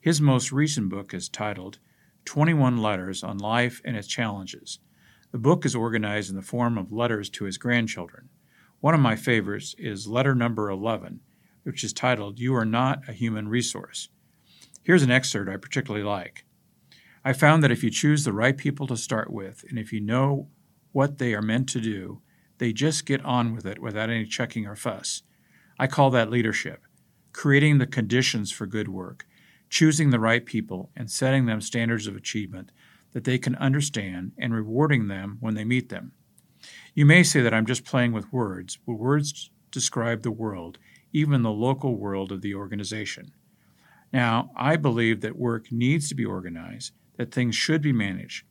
His 0.00 0.20
most 0.20 0.52
recent 0.52 0.88
book 0.88 1.12
is 1.12 1.28
titled 1.28 1.78
21 2.26 2.78
Letters 2.78 3.24
on 3.24 3.38
Life 3.38 3.80
and 3.84 3.96
Its 3.96 4.06
Challenges. 4.06 4.78
The 5.32 5.38
book 5.38 5.64
is 5.64 5.74
organized 5.74 6.30
in 6.30 6.36
the 6.36 6.42
form 6.42 6.78
of 6.78 6.92
letters 6.92 7.28
to 7.30 7.44
his 7.44 7.58
grandchildren. 7.58 8.28
One 8.80 8.94
of 8.94 9.00
my 9.00 9.16
favorites 9.16 9.74
is 9.78 10.06
letter 10.06 10.34
number 10.34 10.70
11, 10.70 11.20
which 11.64 11.82
is 11.82 11.92
titled 11.92 12.38
You 12.38 12.54
Are 12.54 12.64
Not 12.64 13.08
a 13.08 13.12
Human 13.12 13.48
Resource. 13.48 14.08
Here's 14.84 15.02
an 15.02 15.10
excerpt 15.10 15.50
I 15.50 15.56
particularly 15.56 16.04
like. 16.04 16.44
I 17.24 17.32
found 17.32 17.64
that 17.64 17.72
if 17.72 17.82
you 17.82 17.90
choose 17.90 18.22
the 18.22 18.32
right 18.32 18.56
people 18.56 18.86
to 18.86 18.96
start 18.96 19.32
with, 19.32 19.64
and 19.68 19.78
if 19.78 19.92
you 19.92 20.00
know 20.00 20.48
what 20.96 21.18
they 21.18 21.34
are 21.34 21.42
meant 21.42 21.68
to 21.68 21.78
do, 21.78 22.22
they 22.56 22.72
just 22.72 23.04
get 23.04 23.22
on 23.22 23.54
with 23.54 23.66
it 23.66 23.78
without 23.78 24.08
any 24.08 24.24
checking 24.24 24.64
or 24.64 24.74
fuss. 24.74 25.22
I 25.78 25.86
call 25.86 26.08
that 26.12 26.30
leadership, 26.30 26.84
creating 27.34 27.76
the 27.76 27.86
conditions 27.86 28.50
for 28.50 28.64
good 28.64 28.88
work, 28.88 29.26
choosing 29.68 30.08
the 30.08 30.18
right 30.18 30.46
people, 30.46 30.88
and 30.96 31.10
setting 31.10 31.44
them 31.44 31.60
standards 31.60 32.06
of 32.06 32.16
achievement 32.16 32.72
that 33.12 33.24
they 33.24 33.36
can 33.36 33.56
understand 33.56 34.32
and 34.38 34.54
rewarding 34.54 35.08
them 35.08 35.36
when 35.40 35.52
they 35.52 35.66
meet 35.66 35.90
them. 35.90 36.12
You 36.94 37.04
may 37.04 37.22
say 37.22 37.42
that 37.42 37.52
I'm 37.52 37.66
just 37.66 37.84
playing 37.84 38.12
with 38.12 38.32
words, 38.32 38.78
but 38.86 38.94
words 38.94 39.50
describe 39.70 40.22
the 40.22 40.30
world, 40.30 40.78
even 41.12 41.42
the 41.42 41.50
local 41.50 41.94
world 41.96 42.32
of 42.32 42.40
the 42.40 42.54
organization. 42.54 43.32
Now, 44.14 44.50
I 44.56 44.76
believe 44.76 45.20
that 45.20 45.36
work 45.36 45.70
needs 45.70 46.08
to 46.08 46.14
be 46.14 46.24
organized, 46.24 46.94
that 47.18 47.34
things 47.34 47.54
should 47.54 47.82
be 47.82 47.92
managed, 47.92 48.46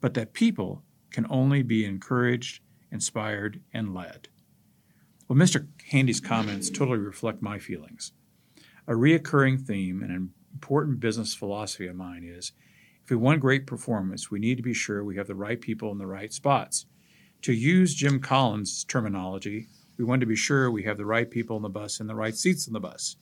but 0.00 0.14
that 0.14 0.32
people 0.32 0.82
can 1.10 1.26
only 1.30 1.62
be 1.62 1.84
encouraged, 1.84 2.62
inspired, 2.90 3.60
and 3.72 3.94
led. 3.94 4.28
Well, 5.28 5.38
Mr. 5.38 5.68
Handy's 5.90 6.20
comments 6.20 6.70
totally 6.70 6.98
reflect 6.98 7.42
my 7.42 7.58
feelings. 7.58 8.12
A 8.88 8.92
reoccurring 8.92 9.60
theme 9.60 10.02
and 10.02 10.10
an 10.10 10.30
important 10.52 11.00
business 11.00 11.34
philosophy 11.34 11.86
of 11.86 11.96
mine 11.96 12.24
is 12.24 12.52
if 13.04 13.10
we 13.10 13.16
want 13.16 13.40
great 13.40 13.66
performance, 13.66 14.30
we 14.30 14.40
need 14.40 14.56
to 14.56 14.62
be 14.62 14.74
sure 14.74 15.04
we 15.04 15.16
have 15.16 15.26
the 15.26 15.34
right 15.34 15.60
people 15.60 15.92
in 15.92 15.98
the 15.98 16.06
right 16.06 16.32
spots. 16.32 16.86
To 17.42 17.52
use 17.52 17.94
Jim 17.94 18.20
Collins' 18.20 18.84
terminology, 18.84 19.68
we 19.96 20.04
want 20.04 20.20
to 20.20 20.26
be 20.26 20.36
sure 20.36 20.70
we 20.70 20.82
have 20.84 20.96
the 20.96 21.06
right 21.06 21.30
people 21.30 21.56
in 21.56 21.62
the 21.62 21.68
bus 21.68 22.00
and 22.00 22.08
the 22.08 22.14
right 22.14 22.34
seats 22.34 22.66
in 22.66 22.72
the 22.72 22.80
bus. 22.80 23.16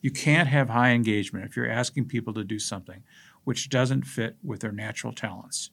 You 0.00 0.10
can't 0.10 0.48
have 0.48 0.68
high 0.68 0.90
engagement 0.90 1.44
if 1.44 1.56
you're 1.56 1.70
asking 1.70 2.06
people 2.06 2.32
to 2.34 2.44
do 2.44 2.58
something 2.58 3.02
which 3.44 3.68
doesn't 3.68 4.06
fit 4.06 4.36
with 4.42 4.60
their 4.60 4.72
natural 4.72 5.12
talents. 5.12 5.70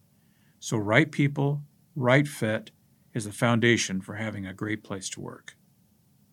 So, 0.59 0.77
right 0.77 1.11
people, 1.11 1.61
right 1.95 2.27
fit 2.27 2.71
is 3.13 3.25
the 3.25 3.31
foundation 3.31 4.01
for 4.01 4.15
having 4.15 4.45
a 4.45 4.53
great 4.53 4.83
place 4.83 5.09
to 5.09 5.21
work. 5.21 5.55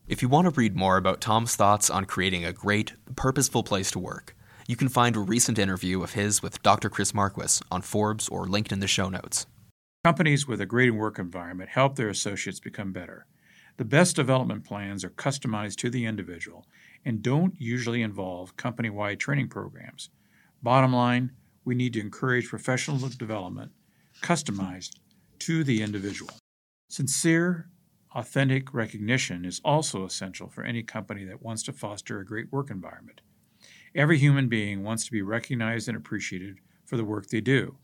If 0.06 0.22
you 0.22 0.28
want 0.28 0.46
to 0.46 0.50
read 0.50 0.76
more 0.76 0.96
about 0.96 1.20
Tom's 1.20 1.56
thoughts 1.56 1.90
on 1.90 2.04
creating 2.04 2.44
a 2.44 2.52
great, 2.52 2.94
purposeful 3.16 3.62
place 3.62 3.90
to 3.92 3.98
work, 3.98 4.34
you 4.66 4.76
can 4.76 4.88
find 4.88 5.14
a 5.14 5.20
recent 5.20 5.58
interview 5.58 6.02
of 6.02 6.14
his 6.14 6.42
with 6.42 6.62
Dr. 6.62 6.88
Chris 6.88 7.12
Marquis 7.12 7.62
on 7.70 7.82
Forbes 7.82 8.28
or 8.28 8.46
linked 8.46 8.72
in 8.72 8.80
the 8.80 8.86
show 8.86 9.08
notes. 9.08 9.46
Companies 10.04 10.46
with 10.46 10.60
a 10.60 10.66
great 10.66 10.90
work 10.90 11.18
environment 11.18 11.70
help 11.70 11.96
their 11.96 12.08
associates 12.08 12.60
become 12.60 12.92
better. 12.92 13.26
The 13.76 13.84
best 13.84 14.16
development 14.16 14.64
plans 14.64 15.04
are 15.04 15.10
customized 15.10 15.76
to 15.76 15.90
the 15.90 16.06
individual 16.06 16.66
and 17.04 17.22
don't 17.22 17.54
usually 17.58 18.02
involve 18.02 18.56
company 18.56 18.88
wide 18.88 19.20
training 19.20 19.48
programs. 19.48 20.10
Bottom 20.62 20.94
line, 20.94 21.32
we 21.64 21.74
need 21.74 21.92
to 21.94 22.00
encourage 22.00 22.48
professional 22.48 22.98
development 23.08 23.72
customized 24.24 24.92
to 25.38 25.62
the 25.62 25.82
individual. 25.82 26.32
Sincere, 26.88 27.68
authentic 28.14 28.72
recognition 28.72 29.44
is 29.44 29.60
also 29.62 30.06
essential 30.06 30.48
for 30.48 30.64
any 30.64 30.82
company 30.82 31.26
that 31.26 31.42
wants 31.42 31.62
to 31.64 31.74
foster 31.74 32.18
a 32.18 32.24
great 32.24 32.50
work 32.50 32.70
environment. 32.70 33.20
Every 33.94 34.16
human 34.16 34.48
being 34.48 34.82
wants 34.82 35.04
to 35.04 35.12
be 35.12 35.20
recognized 35.20 35.88
and 35.88 35.96
appreciated 35.96 36.56
for 36.86 36.96
the 36.96 37.04
work 37.04 37.26
they 37.26 37.42
do. 37.42 37.76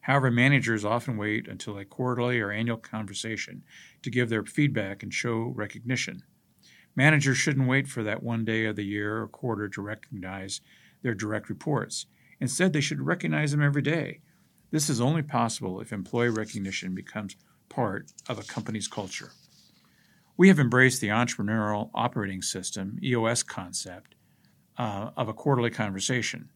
However, 0.00 0.28
managers 0.28 0.84
often 0.84 1.16
wait 1.16 1.46
until 1.46 1.78
a 1.78 1.84
quarterly 1.84 2.40
or 2.40 2.50
annual 2.50 2.78
conversation 2.78 3.62
to 4.02 4.10
give 4.10 4.28
their 4.28 4.44
feedback 4.44 5.04
and 5.04 5.14
show 5.14 5.52
recognition. 5.54 6.24
Managers 6.96 7.38
shouldn't 7.38 7.68
wait 7.68 7.86
for 7.86 8.02
that 8.02 8.24
one 8.24 8.44
day 8.44 8.64
of 8.64 8.74
the 8.74 8.84
year 8.84 9.22
or 9.22 9.28
quarter 9.28 9.68
to 9.68 9.82
recognize 9.82 10.60
their 11.02 11.14
direct 11.14 11.48
reports. 11.48 12.06
Instead, 12.40 12.72
they 12.72 12.80
should 12.80 13.06
recognize 13.06 13.52
them 13.52 13.62
every 13.62 13.82
day 13.82 14.20
this 14.76 14.90
is 14.90 15.00
only 15.00 15.22
possible 15.22 15.80
if 15.80 15.90
employee 15.90 16.28
recognition 16.28 16.94
becomes 16.94 17.34
part 17.70 18.12
of 18.28 18.38
a 18.38 18.42
company's 18.42 18.86
culture. 18.86 19.30
We 20.36 20.48
have 20.48 20.60
embraced 20.60 21.00
the 21.00 21.08
entrepreneurial 21.08 21.88
operating 21.94 22.42
system, 22.42 22.98
EOS 23.02 23.42
concept, 23.42 24.16
uh, 24.76 25.12
of 25.16 25.30
a 25.30 25.32
quarterly 25.32 25.70
conversation. 25.70 26.50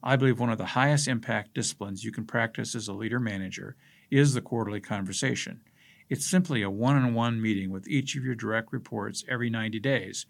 I 0.00 0.14
believe 0.14 0.38
one 0.38 0.50
of 0.50 0.58
the 0.58 0.64
highest 0.64 1.08
impact 1.08 1.54
disciplines 1.54 2.04
you 2.04 2.12
can 2.12 2.24
practice 2.24 2.76
as 2.76 2.86
a 2.86 2.92
leader 2.92 3.18
manager 3.18 3.74
is 4.12 4.32
the 4.32 4.40
quarterly 4.40 4.80
conversation. 4.80 5.60
It's 6.08 6.24
simply 6.24 6.62
a 6.62 6.70
one 6.70 6.94
on 6.94 7.14
one 7.14 7.42
meeting 7.42 7.72
with 7.72 7.88
each 7.88 8.14
of 8.14 8.22
your 8.22 8.36
direct 8.36 8.72
reports 8.72 9.24
every 9.28 9.50
90 9.50 9.80
days. 9.80 10.26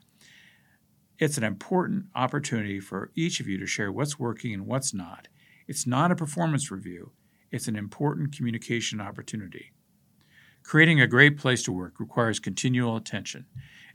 It's 1.19 1.37
an 1.37 1.45
important 1.45 2.07
opportunity 2.15 2.81
for 2.81 3.11
each 3.15 3.41
of 3.41 3.47
you 3.47 3.59
to 3.59 3.67
share 3.67 3.93
what's 3.93 4.19
working 4.19 4.55
and 4.55 4.67
what's 4.67 4.95
not 4.95 5.29
it's 5.69 5.87
not 5.87 6.13
a 6.13 6.17
performance 6.17 6.71
review, 6.71 7.11
it's 7.51 7.69
an 7.69 7.77
important 7.77 8.37
communication 8.37 9.01
opportunity. 9.01 9.73
Creating 10.63 11.01
a 11.01 11.07
great 11.07 11.39
place 11.39 11.63
to 11.63 11.73
work 11.73 12.01
requires 12.01 12.41
continual 12.41 12.97
attention. 12.97 13.47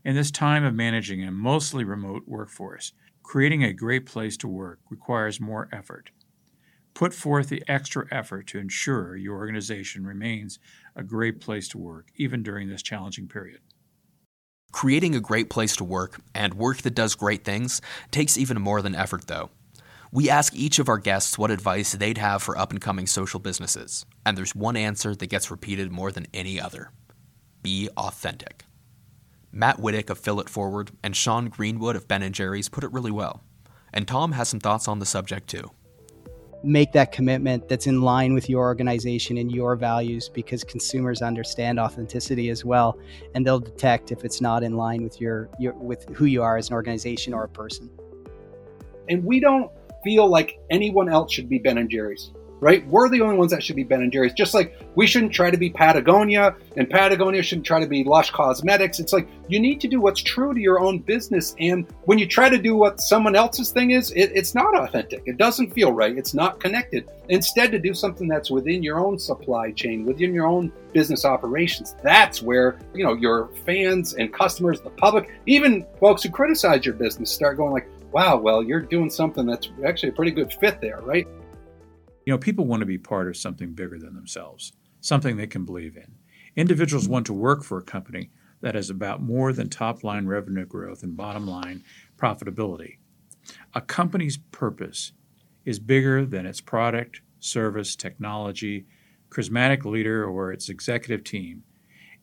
In 0.06 0.16
this 0.16 0.32
time 0.32 0.64
of 0.64 0.74
managing 0.74 1.24
a 1.24 1.32
mostly 1.32 1.84
remote 1.84 2.24
workforce, 2.26 2.94
creating 3.24 3.64
a 3.64 3.74
great 3.74 4.06
place 4.06 4.38
to 4.38 4.48
work 4.48 4.80
requires 4.90 5.40
more 5.40 5.70
effort. 5.72 6.12
Put 6.94 7.14
forth 7.14 7.50
the 7.50 7.64
extra 7.68 8.06
effort 8.12 8.48
to 8.48 8.60
ensure 8.60 9.16
your 9.16 9.38
organization 9.38 10.06
remains 10.06 10.60
a 10.96 11.04
great 11.04 11.40
place 11.40 11.68
to 11.70 11.78
work, 11.78 12.10
even 12.16 12.44
during 12.44 12.70
this 12.70 12.82
challenging 12.82 13.28
period. 13.28 13.60
Creating 14.72 15.16
a 15.16 15.20
great 15.20 15.50
place 15.50 15.76
to 15.76 15.84
work 15.84 16.22
and 16.34 16.54
work 16.54 16.78
that 16.78 16.96
does 16.96 17.16
great 17.16 17.44
things 17.44 17.82
takes 18.12 18.38
even 18.38 18.62
more 18.62 18.82
than 18.82 18.96
effort, 18.96 19.28
though. 19.28 19.50
We 20.14 20.30
ask 20.30 20.54
each 20.54 20.78
of 20.78 20.90
our 20.90 20.98
guests 20.98 21.38
what 21.38 21.52
advice 21.52 21.94
they'd 21.94 22.18
have 22.18 22.44
for 22.44 22.58
up 22.58 22.72
and 22.72 22.82
coming 22.82 23.08
social 23.08 23.40
businesses, 23.40 24.06
and 24.26 24.38
there's 24.38 24.54
one 24.54 24.76
answer 24.76 25.16
that 25.16 25.28
gets 25.28 25.50
repeated 25.50 25.90
more 25.90 26.12
than 26.12 26.28
any 26.34 26.60
other 26.60 26.92
be 27.64 27.90
authentic. 27.96 28.66
Matt 29.52 29.78
Whittick 29.78 30.10
of 30.10 30.18
Fill 30.18 30.40
It 30.40 30.50
Forward 30.50 30.92
and 31.04 31.16
Sean 31.16 31.50
Greenwood 31.50 31.96
of 31.96 32.08
Ben 32.08 32.32
& 32.32 32.34
Jerry's 32.34 32.70
put 32.70 32.84
it 32.84 32.92
really 32.92 33.12
well. 33.12 33.44
And 33.94 34.08
Tom 34.08 34.32
has 34.32 34.50
some 34.50 34.60
thoughts 34.60 34.88
on 34.88 35.00
the 35.00 35.06
subject 35.06 35.50
too. 35.50 35.70
Make 36.64 36.92
that 36.94 37.12
commitment 37.12 37.68
that's 37.68 37.88
in 37.88 38.02
line 38.02 38.34
with 38.34 38.50
your 38.50 38.62
organization 38.62 39.38
and 39.38 39.52
your 39.52 39.76
values 39.76 40.30
because 40.30 40.64
consumers 40.64 41.22
understand 41.22 41.80
authenticity 41.80 42.50
as 42.50 42.64
well 42.64 42.98
and 43.36 43.46
they'll 43.46 43.60
detect 43.60 44.12
if 44.12 44.24
it's 44.24 44.42
not 44.42 44.64
in 44.64 44.78
line 44.78 45.04
with 45.04 45.20
your, 45.20 45.50
your 45.60 45.74
with 45.74 46.08
who 46.10 46.26
you 46.26 46.44
are 46.44 46.58
as 46.58 46.70
an 46.70 46.76
organization 46.76 47.34
or 47.34 47.44
a 47.44 47.50
person. 47.50 47.90
And 49.10 49.26
we 49.26 49.40
don't 49.40 49.72
feel 50.04 50.28
like 50.28 50.60
anyone 50.70 51.10
else 51.10 51.34
should 51.34 51.50
be 51.50 51.60
Ben 51.60 51.78
and 51.78 51.90
Jerry's. 51.90 52.32
right? 52.62 52.88
We're 52.88 53.10
the 53.10 53.22
only 53.22 53.36
ones 53.36 53.52
that 53.52 53.64
should 53.64 53.76
be 53.76 53.84
Ben 53.84 54.02
and 54.04 54.12
Jerry's. 54.12 54.34
Just 54.34 54.54
like 54.54 54.80
we 54.96 55.08
shouldn't 55.08 55.34
try 55.34 55.50
to 55.52 55.58
be 55.58 55.70
Patagonia, 55.70 56.56
and 56.78 56.90
Patagonia 56.90 57.42
shouldn't 57.42 57.66
try 57.66 57.80
to 57.80 57.88
be 57.88 58.04
Lush 58.04 58.30
Cosmetics. 58.30 59.00
It's 59.00 59.12
like 59.12 59.28
you 59.50 59.60
need 59.60 59.82
to 59.82 59.88
do 59.88 60.00
what's 60.00 60.22
true 60.22 60.54
to 60.54 60.60
your 60.60 60.80
own 60.80 61.00
business. 61.00 61.56
And 61.60 61.88
when 62.04 62.20
you 62.20 62.28
try 62.28 62.50
to 62.50 62.58
do 62.58 62.76
what 62.76 63.02
someone 63.02 63.36
else's 63.36 63.72
thing 63.72 63.92
is, 63.92 64.12
it, 64.12 64.32
it's 64.34 64.54
not 64.56 64.78
authentic. 64.78 65.24
It 65.26 65.38
doesn't 65.38 65.74
feel 65.74 65.92
right. 65.92 66.16
It's 66.16 66.34
not 66.34 66.60
connected. 66.60 67.10
Instead, 67.30 67.72
to 67.72 67.80
do 67.80 67.94
something 67.94 68.28
that's 68.28 68.52
within 68.52 68.84
your 68.84 69.00
own 69.00 69.18
supply 69.18 69.72
chain, 69.72 70.06
within 70.06 70.34
your 70.34 70.46
own 70.46 70.72
business 70.94 71.26
operations. 71.26 71.96
That's 72.04 72.42
where 72.44 72.78
you 72.94 73.04
know 73.04 73.16
your 73.16 73.50
fans 73.66 74.14
and 74.14 74.32
customers, 74.32 74.82
the 74.82 74.90
public, 74.92 75.30
even 75.48 75.86
folks 76.00 76.22
who 76.22 76.30
criticize 76.30 76.86
your 76.86 76.94
business, 76.96 77.32
start 77.32 77.58
going 77.58 77.72
like, 77.72 77.88
"Wow, 78.12 78.38
well, 78.38 78.64
you're 78.64 78.82
doing 78.82 79.10
something 79.10 79.46
that's 79.46 79.70
actually 79.86 80.10
a 80.10 80.14
pretty 80.14 80.32
good 80.32 80.54
fit 80.54 80.82
there, 80.82 81.02
right?" 81.02 81.28
You 82.26 82.34
know, 82.34 82.38
people 82.38 82.66
want 82.66 82.82
to 82.82 82.86
be 82.86 82.98
part 82.98 83.28
of 83.28 83.38
something 83.38 83.74
bigger 83.74 83.98
than 83.98 84.16
themselves, 84.16 84.74
something 85.00 85.38
they 85.38 85.48
can 85.48 85.66
believe 85.66 85.98
in. 85.98 86.16
Individuals 86.56 87.08
want 87.08 87.26
to 87.28 87.34
work 87.34 87.64
for 87.64 87.78
a 87.78 87.84
company 87.84 88.30
that 88.62 88.76
is 88.76 88.90
about 88.90 89.22
more 89.22 89.54
than 89.54 89.70
top 89.70 90.04
line 90.04 90.28
revenue 90.28 90.66
growth 90.66 91.04
and 91.04 91.18
bottom 91.18 91.48
line 91.48 91.84
profitability. 92.18 92.98
A 93.74 93.82
company's 93.82 94.38
purpose 94.38 95.14
is 95.66 95.80
bigger 95.80 96.26
than 96.26 96.46
its 96.46 96.62
product, 96.62 97.22
service, 97.40 97.96
technology, 97.96 98.86
charismatic 99.30 99.84
leader, 99.86 100.26
or 100.26 100.52
its 100.52 100.70
executive 100.70 101.24
team. 101.24 101.64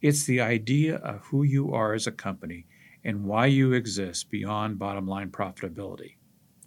It's 0.00 0.24
the 0.24 0.40
idea 0.40 0.96
of 0.96 1.26
who 1.26 1.42
you 1.42 1.72
are 1.72 1.92
as 1.92 2.06
a 2.06 2.12
company 2.12 2.66
and 3.04 3.24
why 3.24 3.46
you 3.46 3.72
exist 3.72 4.30
beyond 4.30 4.78
bottom 4.78 5.06
line 5.06 5.30
profitability. 5.30 6.16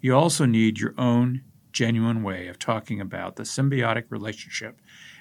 You 0.00 0.14
also 0.14 0.44
need 0.44 0.80
your 0.80 0.94
own 0.98 1.42
genuine 1.72 2.22
way 2.22 2.48
of 2.48 2.58
talking 2.58 3.00
about 3.00 3.36
the 3.36 3.44
symbiotic 3.44 4.04
relationship 4.10 4.80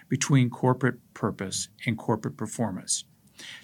between 0.10 0.50
corporate 0.50 1.00
purpose 1.14 1.70
and 1.86 1.98
corporate 1.98 2.38
performance. 2.38 3.06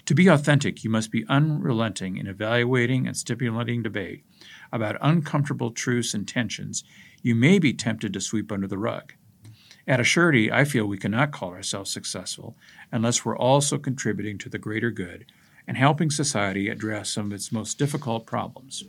To 0.06 0.14
be 0.14 0.26
authentic, 0.26 0.82
you 0.82 0.90
must 0.90 1.10
be 1.10 1.24
unrelenting 1.28 2.16
in 2.16 2.26
evaluating 2.26 3.06
and 3.06 3.16
stimulating 3.16 3.82
debate 3.82 4.24
about 4.72 4.96
uncomfortable 5.00 5.70
truths 5.70 6.14
and 6.14 6.26
tensions 6.26 6.84
you 7.22 7.34
may 7.34 7.58
be 7.58 7.72
tempted 7.72 8.12
to 8.12 8.20
sweep 8.20 8.50
under 8.50 8.66
the 8.66 8.78
rug. 8.78 9.12
At 9.86 10.00
Assurity, 10.00 10.50
I 10.50 10.64
feel 10.64 10.86
we 10.86 10.98
cannot 10.98 11.32
call 11.32 11.50
ourselves 11.50 11.90
successful 11.90 12.56
unless 12.92 13.24
we're 13.24 13.36
also 13.36 13.78
contributing 13.78 14.36
to 14.38 14.48
the 14.48 14.58
greater 14.58 14.90
good 14.90 15.26
and 15.68 15.76
helping 15.76 16.10
society 16.10 16.68
address 16.68 17.10
some 17.10 17.26
of 17.26 17.32
its 17.32 17.52
most 17.52 17.78
difficult 17.78 18.26
problems. 18.26 18.82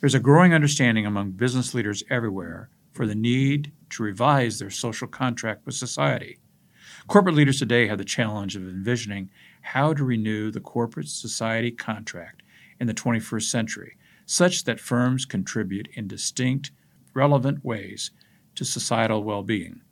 There's 0.00 0.14
a 0.14 0.20
growing 0.20 0.54
understanding 0.54 1.04
among 1.04 1.32
business 1.32 1.74
leaders 1.74 2.02
everywhere 2.08 2.70
for 2.92 3.06
the 3.06 3.14
need 3.14 3.72
to 3.90 4.02
revise 4.02 4.58
their 4.58 4.70
social 4.70 5.06
contract 5.06 5.66
with 5.66 5.74
society. 5.74 6.38
Corporate 7.08 7.34
leaders 7.34 7.58
today 7.58 7.86
have 7.88 7.98
the 7.98 8.04
challenge 8.04 8.56
of 8.56 8.62
envisioning 8.62 9.28
how 9.60 9.92
to 9.92 10.02
renew 10.02 10.50
the 10.50 10.60
corporate 10.60 11.08
society 11.08 11.70
contract 11.70 12.42
in 12.80 12.86
the 12.86 12.94
21st 12.94 13.42
century 13.42 13.96
such 14.24 14.64
that 14.64 14.80
firms 14.80 15.24
contribute 15.24 15.88
in 15.94 16.08
distinct, 16.08 16.72
relevant 17.14 17.64
ways 17.64 18.10
to 18.54 18.64
societal 18.64 19.22
well 19.22 19.42
being, 19.42 19.82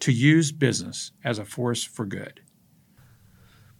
to 0.00 0.12
use 0.12 0.52
business 0.52 1.12
as 1.24 1.38
a 1.38 1.44
force 1.44 1.82
for 1.82 2.04
good. 2.04 2.40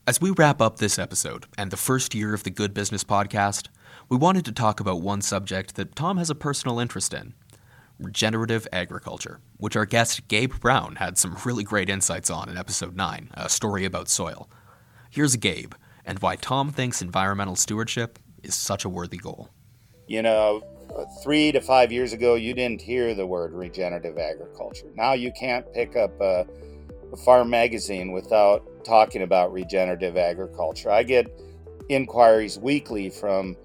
As 0.09 0.23
we 0.23 0.31
wrap 0.31 0.63
up 0.63 0.79
this 0.79 0.99
episode 0.99 1.45
and 1.59 1.71
the 1.71 1.77
first 1.77 2.15
year 2.15 2.33
of 2.33 2.43
the 2.43 2.49
Good 2.49 2.73
Business 2.73 3.05
Podcast, 3.05 3.69
we 4.09 4.17
wanted 4.17 4.47
to 4.47 4.53
talk 4.53 4.81
about 4.81 5.03
one 5.03 5.21
subject 5.21 5.75
that 5.75 5.95
Tom 5.95 6.17
has 6.17 6.31
a 6.31 6.35
personal 6.35 6.79
interest 6.79 7.13
in 7.13 7.35
regenerative 7.99 8.67
agriculture, 8.73 9.39
which 9.59 9.77
our 9.77 9.85
guest 9.85 10.27
Gabe 10.29 10.55
Brown 10.61 10.97
had 10.97 11.19
some 11.19 11.37
really 11.45 11.63
great 11.63 11.91
insights 11.91 12.31
on 12.31 12.49
in 12.49 12.57
episode 12.57 12.97
9, 12.97 13.33
a 13.35 13.51
story 13.51 13.85
about 13.85 14.09
soil. 14.09 14.49
Here's 15.11 15.37
Gabe 15.37 15.75
and 16.07 16.19
why 16.21 16.37
Tom 16.37 16.73
thinks 16.73 17.03
environmental 17.03 17.55
stewardship 17.55 18.19
is 18.43 18.55
such 18.55 18.87
a 18.87 18.89
worthy 18.89 19.19
goal. 19.19 19.51
You 20.07 20.23
know, 20.23 20.63
three 21.23 21.53
to 21.53 21.61
five 21.61 21.93
years 21.93 22.15
ago, 22.15 22.35
you 22.35 22.55
didn't 22.55 22.81
hear 22.81 23.13
the 23.13 23.27
word 23.27 23.53
regenerative 23.53 24.17
agriculture. 24.17 24.91
Now 24.97 25.13
you 25.13 25.33
can't 25.39 25.71
pick 25.75 25.97
up 25.97 26.19
a, 26.19 26.47
farm 27.17 27.51
magazine 27.51 28.13
without 28.13 28.85
talking 28.85 29.23
about 29.23 29.53
regenerative 29.53 30.17
agriculture. 30.17 30.91
I 30.91 31.03
get 31.03 31.31
inquiries 31.89 32.59
weekly 32.59 33.11
from 33.11 33.57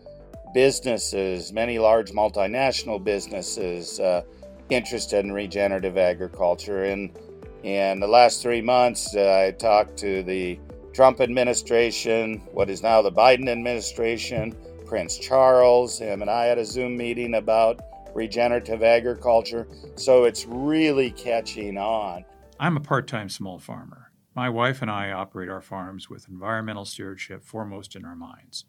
businesses, 0.53 1.51
many 1.51 1.79
large 1.79 2.11
multinational 2.11 3.03
businesses 3.03 3.99
uh, 3.99 4.21
interested 4.69 5.25
in 5.25 5.31
regenerative 5.31 5.97
agriculture. 5.97 6.83
And 6.85 7.17
in 7.63 7.99
the 7.99 8.07
last 8.07 8.41
three 8.41 8.61
months, 8.61 9.15
uh, 9.15 9.45
I 9.47 9.51
talked 9.51 9.97
to 9.97 10.23
the 10.23 10.59
Trump 10.93 11.21
administration, 11.21 12.39
what 12.51 12.69
is 12.69 12.83
now 12.83 13.01
the 13.01 13.11
Biden 13.11 13.49
administration, 13.49 14.55
Prince 14.85 15.17
Charles. 15.17 15.97
Him 15.97 16.21
and 16.21 16.29
I 16.29 16.45
had 16.45 16.59
a 16.59 16.65
Zoom 16.65 16.95
meeting 16.95 17.35
about 17.35 17.81
regenerative 18.13 18.83
agriculture. 18.83 19.67
So 19.95 20.25
it's 20.25 20.45
really 20.45 21.09
catching 21.11 21.77
on. 21.77 22.25
I'm 22.63 22.77
a 22.77 22.79
part 22.79 23.09
time 23.09 23.27
small 23.27 23.59
farmer. 23.59 24.13
My 24.33 24.49
wife 24.49 24.81
and 24.81 24.89
I 24.89 25.11
operate 25.11 25.49
our 25.49 25.59
farms 25.59 26.09
with 26.09 26.29
environmental 26.29 26.85
stewardship 26.85 27.43
foremost 27.43 27.93
in 27.93 28.05
our 28.05 28.15
minds. 28.15 28.63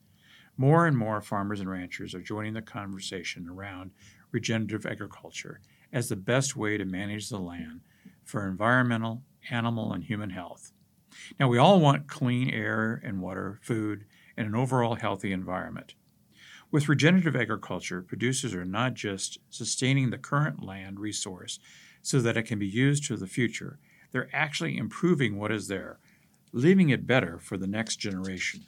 More 0.56 0.88
and 0.88 0.98
more 0.98 1.20
farmers 1.20 1.60
and 1.60 1.70
ranchers 1.70 2.12
are 2.12 2.20
joining 2.20 2.54
the 2.54 2.60
conversation 2.60 3.48
around 3.48 3.92
regenerative 4.32 4.84
agriculture 4.84 5.60
as 5.92 6.08
the 6.08 6.16
best 6.16 6.56
way 6.56 6.76
to 6.76 6.84
manage 6.84 7.28
the 7.28 7.38
land 7.38 7.82
for 8.24 8.48
environmental, 8.48 9.22
animal, 9.48 9.92
and 9.92 10.02
human 10.02 10.30
health. 10.30 10.72
Now, 11.38 11.46
we 11.46 11.58
all 11.58 11.78
want 11.78 12.08
clean 12.08 12.50
air 12.50 13.00
and 13.04 13.20
water, 13.20 13.60
food, 13.62 14.06
and 14.36 14.48
an 14.48 14.56
overall 14.56 14.96
healthy 14.96 15.30
environment. 15.30 15.94
With 16.72 16.88
regenerative 16.88 17.36
agriculture, 17.36 18.02
producers 18.02 18.54
are 18.54 18.64
not 18.64 18.94
just 18.94 19.38
sustaining 19.50 20.10
the 20.10 20.18
current 20.18 20.64
land 20.64 20.98
resource 20.98 21.60
so 22.04 22.20
that 22.20 22.36
it 22.36 22.42
can 22.42 22.58
be 22.58 22.66
used 22.66 23.06
to 23.06 23.16
the 23.16 23.26
future, 23.26 23.78
they're 24.12 24.28
actually 24.30 24.76
improving 24.76 25.38
what 25.38 25.50
is 25.50 25.68
there, 25.68 25.98
leaving 26.52 26.90
it 26.90 27.06
better 27.06 27.38
for 27.38 27.56
the 27.56 27.66
next 27.66 27.96
generation. 27.96 28.66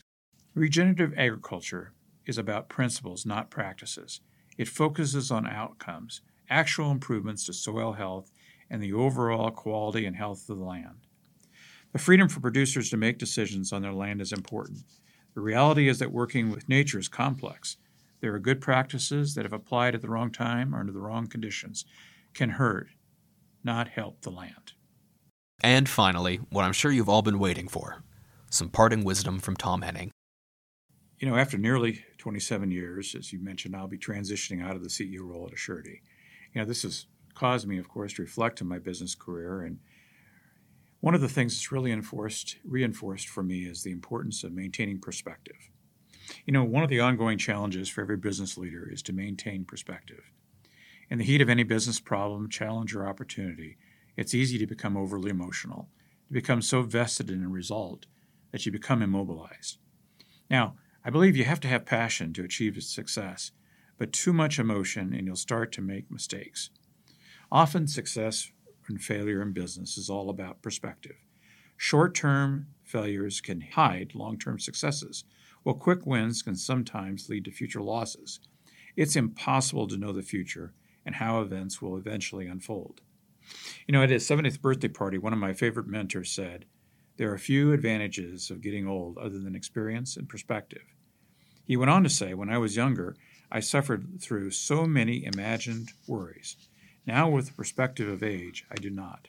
Regenerative 0.55 1.13
agriculture 1.19 1.93
is 2.25 2.39
about 2.39 2.71
principles, 2.71 3.27
not 3.27 3.51
practices. 3.51 4.23
It 4.57 4.69
focuses 4.69 5.31
on 5.31 5.47
outcomes, 5.47 6.23
actual 6.49 6.91
improvements 6.91 7.45
to 7.45 7.53
soil 7.53 7.93
health, 7.93 8.31
and 8.71 8.83
the 8.83 8.95
overall 8.95 9.51
quality 9.51 10.07
and 10.07 10.17
health 10.17 10.49
of 10.49 10.57
the 10.57 10.65
land. 10.65 11.07
The 11.93 11.99
freedom 11.99 12.31
for 12.31 12.41
producers 12.41 12.89
to 12.89 12.97
make 12.97 13.19
decisions 13.19 13.71
on 13.71 13.83
their 13.83 13.93
land 13.93 14.23
is 14.23 14.33
important. 14.33 14.79
The 15.35 15.43
reality 15.43 15.89
is 15.89 15.99
that 15.99 16.11
working 16.11 16.51
with 16.51 16.71
nature 16.71 16.99
is 16.99 17.09
complex. 17.09 17.77
There 18.23 18.35
are 18.35 18.39
good 18.39 18.63
practices 18.63 19.35
that, 19.35 19.45
if 19.45 19.53
applied 19.53 19.95
at 19.95 20.01
the 20.01 20.09
wrong 20.09 20.33
time 20.33 20.75
or 20.75 20.81
under 20.81 20.93
the 20.93 21.01
wrong 21.01 21.27
conditions, 21.27 21.85
can 22.33 22.49
hurt, 22.51 22.89
not 23.67 23.89
help 23.89 24.23
the 24.23 24.31
land. 24.31 24.73
And 25.63 25.89
finally, 25.89 26.37
what 26.51 26.65
I'm 26.65 26.73
sure 26.73 26.91
you've 26.91 27.09
all 27.09 27.23
been 27.23 27.39
waiting 27.39 27.69
for 27.69 28.03
some 28.49 28.71
parting 28.71 29.05
wisdom 29.05 29.41
from 29.41 29.57
Tom 29.57 29.83
Henning. 29.83 30.13
You 31.19 31.29
know, 31.29 31.37
after 31.37 31.59
nearly 31.59 32.05
27 32.19 32.71
years, 32.71 33.15
as 33.15 33.33
you 33.33 33.41
mentioned, 33.41 33.75
I'll 33.75 33.89
be 33.89 33.99
transitioning 33.99 34.65
out 34.65 34.77
of 34.77 34.83
the 34.83 34.89
CEO 34.89 35.21
role 35.21 35.47
at 35.47 35.55
Assurity. 35.55 36.01
You 36.55 36.61
know, 36.61 36.65
this 36.65 36.83
has 36.83 37.07
caused 37.35 37.67
me, 37.67 37.79
of 37.79 37.89
course, 37.89 38.15
to 38.15 38.23
reflect 38.23 38.63
on 38.63 38.69
my 38.69 38.79
business 38.79 39.15
career. 39.15 39.63
And 39.63 39.79
one 41.01 41.15
of 41.15 41.21
the 41.21 41.29
things 41.29 41.55
that's 41.55 41.73
really 41.73 41.91
enforced, 41.91 42.57
reinforced 42.65 43.29
for 43.29 43.43
me 43.43 43.61
is 43.61 43.83
the 43.83 43.93
importance 43.93 44.45
of 44.45 44.53
maintaining 44.53 45.01
perspective. 45.01 45.71
You 46.45 46.53
know, 46.53 46.65
one 46.65 46.85
of 46.85 46.91
the 46.91 47.01
ongoing 47.01 47.39
challenges 47.39 47.89
for 47.89 48.01
every 48.03 48.17
business 48.17 48.57
leader 48.57 48.89
is 48.91 49.03
to 49.03 49.13
maintain 49.13 49.65
perspective. 49.65 50.31
In 51.09 51.19
the 51.19 51.25
heat 51.25 51.41
of 51.41 51.49
any 51.49 51.63
business 51.63 52.01
problem, 52.01 52.49
challenge, 52.49 52.95
or 52.95 53.07
opportunity, 53.07 53.79
it's 54.17 54.35
easy 54.35 54.59
to 54.59 54.67
become 54.67 54.97
overly 54.97 55.31
emotional, 55.31 55.89
to 56.27 56.33
become 56.33 56.61
so 56.61 56.83
vested 56.83 57.31
in 57.31 57.45
a 57.45 57.49
result 57.49 58.07
that 58.51 58.67
you 58.67 58.73
become 58.73 59.03
immobilized. 59.03 59.79
Now, 60.51 60.77
I 61.05 61.11
believe 61.11 61.37
you 61.37 61.45
have 61.45 61.61
to 61.61 61.69
have 61.69 61.87
passion 61.87 62.33
to 62.33 62.43
achieve 62.43 62.83
success, 62.83 63.53
but 63.99 64.13
too 64.13 64.33
much 64.33 64.59
emotion 64.59 65.15
and 65.15 65.27
you'll 65.27 65.37
start 65.37 65.71
to 65.73 65.81
make 65.81 66.11
mistakes. 66.11 66.71
Often, 67.53 67.87
success 67.87 68.51
and 68.89 69.01
failure 69.01 69.41
in 69.43 69.53
business 69.53 69.97
is 69.97 70.11
all 70.11 70.29
about 70.29 70.63
perspective. 70.63 71.17
Short 71.77 72.17
term 72.17 72.67
failures 72.83 73.41
can 73.41 73.61
hide 73.61 74.15
long 74.15 74.39
term 74.39 74.59
successes, 74.59 75.25
while 75.63 75.77
quick 75.77 76.05
wins 76.05 76.43
can 76.43 76.57
sometimes 76.57 77.29
lead 77.29 77.45
to 77.45 77.53
future 77.53 77.83
losses. 77.83 78.41
It's 78.97 79.15
impossible 79.15 79.87
to 79.89 79.97
know 79.97 80.13
the 80.13 80.23
future 80.23 80.73
and 81.07 81.15
how 81.15 81.41
events 81.41 81.81
will 81.81 81.97
eventually 81.97 82.47
unfold. 82.47 83.01
You 83.87 83.93
know, 83.93 84.03
at 84.03 84.11
his 84.11 84.29
70th 84.29 84.61
birthday 84.61 84.89
party, 84.89 85.17
one 85.17 85.33
of 85.33 85.39
my 85.39 85.53
favorite 85.53 85.87
mentors 85.87 86.33
said, 86.33 86.67
There 87.17 87.33
are 87.33 87.39
few 87.39 87.73
advantages 87.73 88.51
of 88.51 88.61
getting 88.61 88.87
old 88.87 89.17
other 89.17 89.39
than 89.39 89.55
experience 89.55 90.17
and 90.17 90.29
perspective. 90.29 90.83
He 91.65 91.77
went 91.77 91.91
on 91.91 92.03
to 92.03 92.11
say, 92.11 92.35
When 92.35 92.51
I 92.51 92.59
was 92.59 92.77
younger, 92.77 93.17
I 93.51 93.61
suffered 93.61 94.21
through 94.21 94.51
so 94.51 94.85
many 94.85 95.25
imagined 95.25 95.93
worries. 96.09 96.57
Now, 97.07 97.31
with 97.31 97.47
the 97.47 97.53
perspective 97.53 98.09
of 98.09 98.25
age, 98.25 98.65
I 98.71 98.75
do 98.75 98.91
not. 98.91 99.29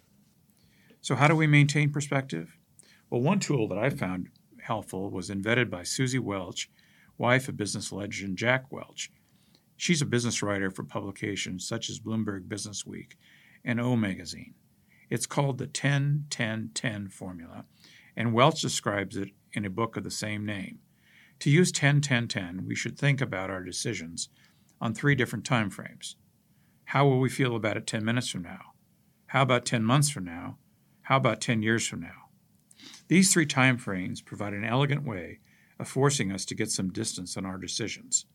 So, 1.01 1.15
how 1.15 1.27
do 1.27 1.35
we 1.35 1.45
maintain 1.45 1.91
perspective? 1.91 2.57
Well, 3.09 3.21
one 3.21 3.39
tool 3.39 3.67
that 3.67 3.77
I 3.77 3.91
found 3.91 4.29
helpful 4.63 5.11
was 5.11 5.29
invented 5.29 5.69
by 5.69 5.83
Suzy 5.83 6.19
Welch, 6.19 6.69
wife 7.17 7.47
of 7.47 7.55
business 7.55 7.91
legend 7.91 8.37
Jack 8.37 8.71
Welch. 8.71 9.11
She's 9.77 10.01
a 10.01 10.07
business 10.07 10.41
writer 10.41 10.71
for 10.71 10.83
publications 10.83 11.67
such 11.67 11.87
as 11.87 11.99
Bloomberg 11.99 12.49
Business 12.49 12.85
Week 12.85 13.15
and 13.63 13.79
O 13.79 13.95
Magazine. 13.95 14.55
It's 15.09 15.27
called 15.27 15.59
the 15.59 15.67
10 15.67 16.25
10 16.31 16.71
10 16.73 17.07
formula, 17.09 17.65
and 18.15 18.33
Welch 18.33 18.59
describes 18.59 19.15
it 19.15 19.29
in 19.53 19.65
a 19.65 19.69
book 19.69 19.95
of 19.95 20.03
the 20.03 20.11
same 20.11 20.45
name. 20.45 20.79
To 21.39 21.51
use 21.51 21.71
10 21.71 22.01
10 22.01 22.27
10, 22.27 22.65
we 22.65 22.75
should 22.75 22.97
think 22.97 23.21
about 23.21 23.51
our 23.51 23.63
decisions 23.63 24.29
on 24.81 24.93
three 24.95 25.13
different 25.13 25.45
time 25.45 25.69
frames. 25.69 26.15
How 26.85 27.05
will 27.05 27.19
we 27.19 27.29
feel 27.29 27.55
about 27.55 27.77
it 27.77 27.85
10 27.85 28.03
minutes 28.03 28.29
from 28.29 28.41
now? 28.41 28.73
How 29.27 29.43
about 29.43 29.65
10 29.65 29.83
months 29.83 30.09
from 30.09 30.25
now? 30.25 30.57
How 31.03 31.17
about 31.17 31.39
10 31.39 31.61
years 31.61 31.87
from 31.87 32.01
now? 32.01 32.29
These 33.09 33.31
three 33.31 33.45
time 33.45 33.77
frames 33.77 34.21
provide 34.21 34.53
an 34.53 34.65
elegant 34.65 35.05
way 35.05 35.39
of 35.79 35.87
forcing 35.87 36.31
us 36.31 36.45
to 36.45 36.55
get 36.55 36.71
some 36.71 36.91
distance 36.91 37.37
on 37.37 37.45
our 37.45 37.57
decisions. 37.57 38.25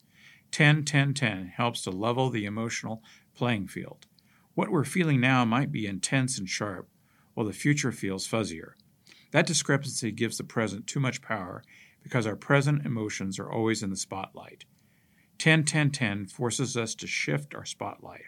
10 0.52 0.84
10 0.84 1.14
10 1.14 1.46
helps 1.46 1.82
to 1.82 1.90
level 1.90 2.28
the 2.28 2.44
emotional 2.44 3.02
playing 3.34 3.66
field. 3.66 4.06
What 4.54 4.70
we're 4.70 4.84
feeling 4.84 5.18
now 5.18 5.46
might 5.46 5.72
be 5.72 5.86
intense 5.86 6.38
and 6.38 6.46
sharp, 6.46 6.88
while 7.32 7.46
the 7.46 7.54
future 7.54 7.90
feels 7.90 8.28
fuzzier. 8.28 8.74
That 9.30 9.46
discrepancy 9.46 10.12
gives 10.12 10.36
the 10.36 10.44
present 10.44 10.86
too 10.86 11.00
much 11.00 11.22
power 11.22 11.64
because 12.02 12.26
our 12.26 12.36
present 12.36 12.84
emotions 12.84 13.38
are 13.38 13.50
always 13.50 13.82
in 13.82 13.88
the 13.88 13.96
spotlight. 13.96 14.66
10 15.38 15.64
10 15.64 15.90
10 15.90 16.26
forces 16.26 16.76
us 16.76 16.94
to 16.96 17.06
shift 17.06 17.54
our 17.54 17.64
spotlight, 17.64 18.20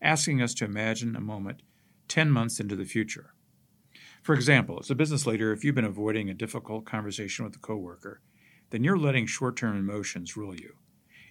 asking 0.00 0.40
us 0.40 0.54
to 0.54 0.64
imagine 0.64 1.14
a 1.14 1.20
moment 1.20 1.62
10 2.08 2.30
months 2.30 2.58
into 2.58 2.76
the 2.76 2.86
future. 2.86 3.34
For 4.22 4.34
example, 4.34 4.78
as 4.80 4.90
a 4.90 4.94
business 4.94 5.26
leader, 5.26 5.52
if 5.52 5.64
you've 5.64 5.74
been 5.74 5.84
avoiding 5.84 6.30
a 6.30 6.34
difficult 6.34 6.86
conversation 6.86 7.44
with 7.44 7.56
a 7.56 7.60
coworker, 7.60 8.22
then 8.70 8.84
you're 8.84 8.98
letting 8.98 9.26
short 9.26 9.56
term 9.56 9.76
emotions 9.76 10.34
rule 10.34 10.54
you. 10.54 10.76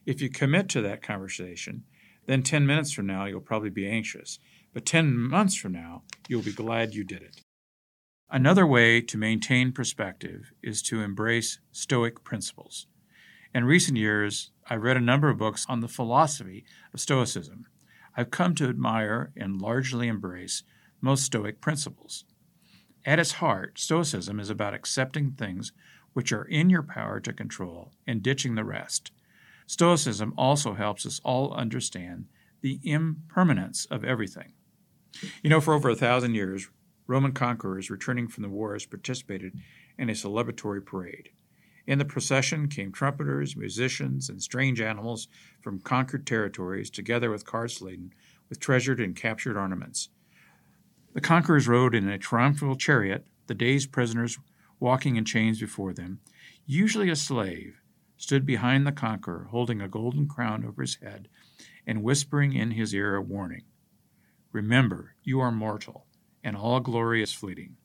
If 0.08 0.22
you 0.22 0.30
commit 0.30 0.70
to 0.70 0.82
that 0.84 1.04
conversation, 1.04 1.84
then 2.28 2.42
10 2.42 2.66
minutes 2.66 2.94
from 2.94 3.08
now, 3.08 3.26
you'll 3.26 3.42
probably 3.42 3.70
be 3.70 3.90
anxious. 3.90 4.40
But 4.74 4.86
10 4.86 5.18
months 5.18 5.58
from 5.58 5.74
now, 5.74 6.04
you'll 6.30 6.42
be 6.42 6.54
glad 6.54 6.94
you 6.94 7.04
did 7.04 7.22
it. 7.22 7.42
Another 8.30 8.66
way 8.66 9.02
to 9.02 9.18
maintain 9.18 9.74
perspective 9.74 10.54
is 10.64 10.82
to 10.84 11.02
embrace 11.02 11.60
Stoic 11.74 12.24
principles. 12.24 12.88
In 13.54 13.66
recent 13.66 13.98
years, 13.98 14.52
I've 14.70 14.84
read 14.84 14.96
a 14.96 15.02
number 15.02 15.28
of 15.28 15.38
books 15.38 15.66
on 15.68 15.82
the 15.82 15.90
philosophy 15.90 16.64
of 16.94 17.02
Stoicism. 17.02 17.66
I've 18.16 18.32
come 18.32 18.56
to 18.56 18.70
admire 18.70 19.34
and 19.36 19.62
largely 19.62 20.08
embrace 20.08 20.64
most 21.02 21.26
Stoic 21.26 21.60
principles. 21.60 22.24
At 23.06 23.20
its 23.20 23.34
heart, 23.34 23.78
Stoicism 23.78 24.40
is 24.40 24.50
about 24.50 24.74
accepting 24.74 25.32
things 25.32 25.74
which 26.14 26.32
are 26.32 26.46
in 26.46 26.70
your 26.70 26.84
power 26.84 27.20
to 27.20 27.34
control 27.34 27.92
and 28.08 28.24
ditching 28.24 28.56
the 28.56 28.64
rest. 28.64 29.12
Stoicism 29.68 30.34
also 30.38 30.74
helps 30.74 31.06
us 31.06 31.20
all 31.24 31.54
understand 31.54 32.26
the 32.62 32.80
impermanence 32.84 33.86
of 33.92 34.04
everything. 34.04 34.54
You 35.44 35.50
know, 35.50 35.62
for 35.62 35.74
over 35.74 35.90
a 35.90 35.96
thousand 35.96 36.36
years, 36.36 36.70
Roman 37.06 37.34
conquerors 37.34 37.90
returning 37.90 38.28
from 38.28 38.44
the 38.44 38.50
wars 38.50 38.86
participated 38.86 39.54
in 39.98 40.10
a 40.10 40.14
celebratory 40.14 40.84
parade. 40.86 41.30
In 41.86 42.00
the 42.00 42.06
procession 42.06 42.68
came 42.68 42.92
trumpeters, 42.92 43.56
musicians, 43.56 44.30
and 44.30 44.42
strange 44.42 44.82
animals 44.82 45.28
from 45.62 45.80
conquered 45.80 46.26
territories, 46.26 46.90
together 46.90 47.30
with 47.30 47.46
carts 47.46 47.82
laden 47.82 48.14
with 48.50 48.60
treasured 48.60 49.00
and 49.00 49.16
captured 49.16 49.58
ornaments. 49.58 50.10
The 51.14 51.22
conquerors 51.22 51.68
rode 51.68 51.96
in 51.96 52.08
a 52.08 52.18
triumphal 52.18 52.76
chariot, 52.76 53.26
the 53.48 53.54
day's 53.54 53.88
prisoners 53.88 54.38
walking 54.80 55.16
in 55.16 55.26
chains 55.26 55.60
before 55.60 55.94
them. 55.94 56.20
Usually 56.66 57.10
a 57.10 57.16
slave 57.16 57.82
stood 58.18 58.46
behind 58.46 58.86
the 58.86 58.92
conqueror, 58.92 59.48
holding 59.52 59.82
a 59.82 59.88
golden 59.88 60.28
crown 60.28 60.66
over 60.66 60.82
his 60.82 60.96
head 60.96 61.30
and 61.86 62.04
whispering 62.04 62.54
in 62.54 62.72
his 62.72 62.94
ear 62.94 63.16
a 63.16 63.22
warning 63.22 63.64
Remember, 64.52 65.16
you 65.24 65.40
are 65.40 65.52
mortal, 65.52 66.08
and 66.44 66.56
all 66.56 66.80
glory 66.80 67.22
is 67.22 67.32
fleeting. 67.34 67.78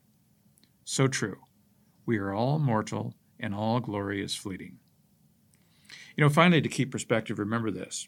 So 0.83 1.07
true. 1.07 1.41
We 2.05 2.17
are 2.17 2.33
all 2.33 2.57
mortal, 2.57 3.13
and 3.39 3.53
all 3.53 3.79
glory 3.79 4.23
is 4.23 4.35
fleeting. 4.35 4.79
You 6.15 6.23
know, 6.23 6.29
finally, 6.29 6.61
to 6.61 6.69
keep 6.69 6.91
perspective, 6.91 7.37
remember 7.37 7.69
this. 7.69 8.07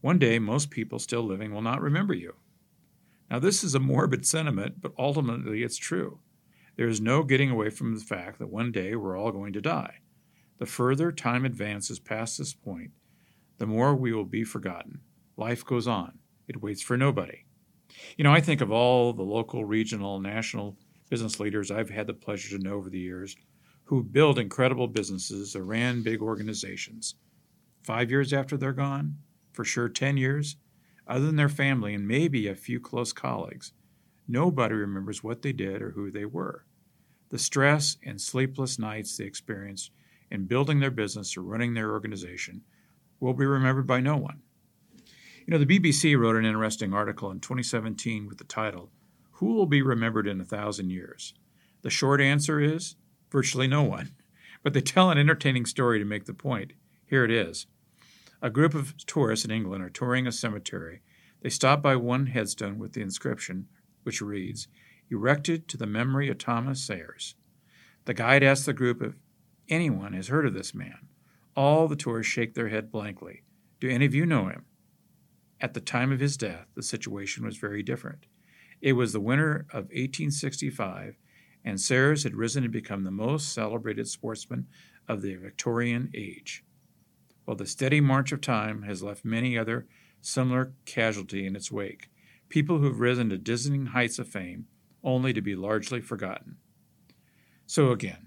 One 0.00 0.18
day, 0.18 0.38
most 0.38 0.70
people 0.70 0.98
still 0.98 1.22
living 1.22 1.52
will 1.52 1.62
not 1.62 1.80
remember 1.80 2.14
you. 2.14 2.34
Now, 3.30 3.38
this 3.38 3.62
is 3.62 3.74
a 3.74 3.80
morbid 3.80 4.26
sentiment, 4.26 4.80
but 4.80 4.92
ultimately 4.98 5.62
it's 5.62 5.76
true. 5.76 6.20
There 6.76 6.88
is 6.88 7.00
no 7.00 7.22
getting 7.22 7.50
away 7.50 7.70
from 7.70 7.94
the 7.94 8.04
fact 8.04 8.38
that 8.38 8.50
one 8.50 8.72
day 8.72 8.94
we're 8.96 9.18
all 9.18 9.32
going 9.32 9.52
to 9.52 9.60
die. 9.60 10.00
The 10.58 10.66
further 10.66 11.12
time 11.12 11.44
advances 11.44 11.98
past 11.98 12.38
this 12.38 12.54
point, 12.54 12.92
the 13.58 13.66
more 13.66 13.94
we 13.94 14.12
will 14.12 14.24
be 14.24 14.44
forgotten. 14.44 15.00
Life 15.36 15.64
goes 15.64 15.86
on, 15.86 16.18
it 16.48 16.62
waits 16.62 16.82
for 16.82 16.96
nobody. 16.96 17.44
You 18.16 18.24
know, 18.24 18.32
I 18.32 18.40
think 18.40 18.60
of 18.60 18.70
all 18.70 19.12
the 19.12 19.22
local, 19.22 19.64
regional, 19.64 20.18
national 20.20 20.76
business 21.10 21.38
leaders 21.38 21.70
I've 21.70 21.90
had 21.90 22.06
the 22.06 22.14
pleasure 22.14 22.56
to 22.56 22.62
know 22.62 22.74
over 22.74 22.90
the 22.90 22.98
years 22.98 23.36
who 23.84 24.02
built 24.02 24.38
incredible 24.38 24.88
businesses 24.88 25.54
or 25.54 25.64
ran 25.64 26.02
big 26.02 26.20
organizations. 26.20 27.14
Five 27.82 28.10
years 28.10 28.32
after 28.32 28.56
they're 28.56 28.72
gone, 28.72 29.18
for 29.52 29.64
sure 29.64 29.88
10 29.88 30.16
years, 30.16 30.56
other 31.06 31.26
than 31.26 31.36
their 31.36 31.48
family 31.48 31.94
and 31.94 32.08
maybe 32.08 32.48
a 32.48 32.56
few 32.56 32.80
close 32.80 33.12
colleagues, 33.12 33.72
nobody 34.26 34.74
remembers 34.74 35.22
what 35.22 35.42
they 35.42 35.52
did 35.52 35.80
or 35.82 35.92
who 35.92 36.10
they 36.10 36.24
were. 36.24 36.64
The 37.28 37.38
stress 37.38 37.96
and 38.04 38.20
sleepless 38.20 38.78
nights 38.78 39.16
they 39.16 39.24
experienced 39.24 39.92
in 40.30 40.46
building 40.46 40.80
their 40.80 40.90
business 40.90 41.36
or 41.36 41.42
running 41.42 41.74
their 41.74 41.92
organization 41.92 42.62
will 43.20 43.34
be 43.34 43.46
remembered 43.46 43.86
by 43.86 44.00
no 44.00 44.16
one. 44.16 44.42
You 45.46 45.52
know, 45.52 45.58
the 45.58 45.78
BBC 45.78 46.18
wrote 46.18 46.36
an 46.36 46.44
interesting 46.44 46.92
article 46.92 47.30
in 47.30 47.40
2017 47.40 48.26
with 48.26 48.38
the 48.38 48.44
title, 48.44 48.90
Who 49.32 49.54
Will 49.54 49.66
Be 49.66 49.82
Remembered 49.82 50.26
in 50.26 50.40
a 50.40 50.44
Thousand 50.44 50.90
Years? 50.90 51.34
The 51.82 51.90
short 51.90 52.20
answer 52.20 52.60
is 52.60 52.96
virtually 53.30 53.68
no 53.68 53.82
one. 53.82 54.14
But 54.62 54.72
they 54.72 54.80
tell 54.80 55.10
an 55.10 55.18
entertaining 55.18 55.66
story 55.66 56.00
to 56.00 56.04
make 56.04 56.24
the 56.24 56.34
point. 56.34 56.72
Here 57.04 57.24
it 57.24 57.30
is. 57.30 57.66
A 58.42 58.50
group 58.50 58.74
of 58.74 58.96
tourists 59.06 59.44
in 59.44 59.52
England 59.52 59.84
are 59.84 59.90
touring 59.90 60.26
a 60.26 60.32
cemetery. 60.32 61.02
They 61.42 61.50
stop 61.50 61.82
by 61.82 61.94
one 61.94 62.26
headstone 62.26 62.78
with 62.78 62.92
the 62.92 63.02
inscription, 63.02 63.68
which 64.02 64.20
reads, 64.20 64.66
Erected 65.08 65.68
to 65.68 65.76
the 65.76 65.86
memory 65.86 66.28
of 66.28 66.38
Thomas 66.38 66.82
Sayers. 66.82 67.36
The 68.06 68.14
guide 68.14 68.42
asks 68.42 68.66
the 68.66 68.72
group 68.72 69.00
if 69.00 69.14
anyone 69.68 70.12
has 70.12 70.28
heard 70.28 70.46
of 70.46 70.54
this 70.54 70.74
man. 70.74 71.08
All 71.56 71.88
the 71.88 71.96
tourists 71.96 72.32
shake 72.32 72.54
their 72.54 72.68
head 72.68 72.90
blankly. 72.90 73.42
Do 73.80 73.88
any 73.88 74.04
of 74.06 74.14
you 74.14 74.26
know 74.26 74.48
him? 74.48 74.64
At 75.60 75.74
the 75.74 75.80
time 75.80 76.12
of 76.12 76.20
his 76.20 76.36
death, 76.36 76.66
the 76.74 76.82
situation 76.82 77.44
was 77.44 77.56
very 77.56 77.82
different. 77.82 78.26
It 78.80 78.92
was 78.92 79.12
the 79.12 79.20
winter 79.20 79.66
of 79.70 79.84
1865, 79.84 81.16
and 81.64 81.80
Sayers 81.80 82.24
had 82.24 82.34
risen 82.34 82.62
to 82.62 82.68
become 82.68 83.04
the 83.04 83.10
most 83.10 83.52
celebrated 83.52 84.06
sportsman 84.08 84.66
of 85.08 85.22
the 85.22 85.36
Victorian 85.36 86.10
age 86.14 86.64
while 87.46 87.56
the 87.56 87.64
steady 87.64 88.00
march 88.00 88.32
of 88.32 88.40
time 88.40 88.82
has 88.82 89.02
left 89.02 89.24
many 89.24 89.56
other 89.56 89.86
similar 90.20 90.72
casualty 90.84 91.46
in 91.46 91.56
its 91.56 91.70
wake, 91.70 92.10
people 92.48 92.78
who 92.78 92.86
have 92.86 93.00
risen 93.00 93.30
to 93.30 93.38
dizzying 93.38 93.86
heights 93.86 94.18
of 94.18 94.28
fame 94.28 94.66
only 95.02 95.32
to 95.32 95.40
be 95.40 95.54
largely 95.54 96.00
forgotten. 96.00 96.56
So 97.64 97.92
again, 97.92 98.25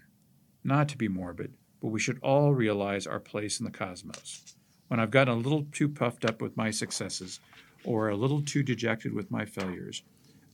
not 0.64 0.90
to 0.90 0.98
be 0.98 1.08
morbid, 1.08 1.54
but 1.82 1.90
we 1.90 2.00
should 2.00 2.20
all 2.22 2.54
realize 2.54 3.08
our 3.08 3.20
place 3.20 3.60
in 3.60 3.66
the 3.66 3.72
cosmos. 3.72 4.56
When 4.88 5.00
I've 5.00 5.12
gotten 5.12 5.34
a 5.34 5.38
little 5.38 5.66
too 5.72 5.88
puffed 5.88 6.26
up 6.26 6.42
with 6.42 6.58
my 6.58 6.72
successes 6.72 7.40
or 7.84 8.10
a 8.10 8.16
little 8.16 8.42
too 8.42 8.64
dejected 8.64 9.14
with 9.14 9.32
my 9.32 9.46
failures, 9.46 10.04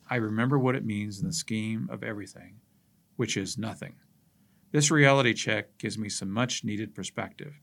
I 0.09 0.17
remember 0.17 0.59
what 0.59 0.75
it 0.75 0.85
means 0.85 1.19
in 1.19 1.27
the 1.27 1.33
scheme 1.33 1.89
of 1.91 2.03
everything, 2.03 2.55
which 3.15 3.37
is 3.37 3.57
nothing. 3.57 3.95
This 4.71 4.91
reality 4.91 5.33
check 5.33 5.77
gives 5.77 5.97
me 5.97 6.09
some 6.09 6.29
much 6.29 6.63
needed 6.63 6.93
perspective. 6.93 7.53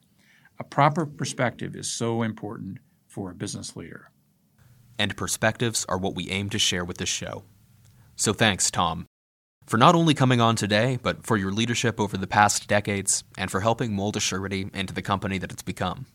A 0.58 0.64
proper 0.64 1.06
perspective 1.06 1.76
is 1.76 1.90
so 1.90 2.22
important 2.22 2.78
for 3.06 3.30
a 3.30 3.34
business 3.34 3.76
leader. 3.76 4.10
And 4.98 5.16
perspectives 5.16 5.84
are 5.88 5.98
what 5.98 6.14
we 6.14 6.30
aim 6.30 6.50
to 6.50 6.58
share 6.58 6.84
with 6.84 6.98
this 6.98 7.08
show. 7.08 7.44
So 8.16 8.32
thanks, 8.32 8.70
Tom, 8.70 9.06
for 9.66 9.76
not 9.76 9.94
only 9.94 10.14
coming 10.14 10.40
on 10.40 10.56
today, 10.56 10.98
but 11.02 11.24
for 11.24 11.36
your 11.36 11.52
leadership 11.52 12.00
over 12.00 12.16
the 12.16 12.26
past 12.26 12.68
decades 12.68 13.24
and 13.38 13.50
for 13.50 13.60
helping 13.60 13.94
mold 13.94 14.16
Assurity 14.16 14.74
into 14.74 14.94
the 14.94 15.02
company 15.02 15.38
that 15.38 15.52
it's 15.52 15.62
become. 15.62 16.06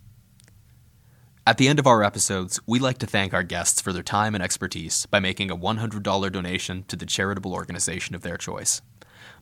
At 1.46 1.58
the 1.58 1.70
end 1.70 1.80
of 1.80 1.88
our 1.88 2.04
episodes, 2.04 2.60
we 2.68 2.78
like 2.78 2.98
to 2.98 3.08
thank 3.08 3.34
our 3.34 3.44
guests 3.44 3.80
for 3.80 3.94
their 3.94 4.04
time 4.04 4.36
and 4.36 4.44
expertise 4.44 5.06
by 5.06 5.22
making 5.22 5.50
a 5.50 5.56
$100 5.56 6.32
donation 6.32 6.84
to 6.90 6.98
the 6.98 7.06
charitable 7.06 7.54
organization 7.54 8.16
of 8.16 8.22
their 8.22 8.36
choice. 8.36 8.82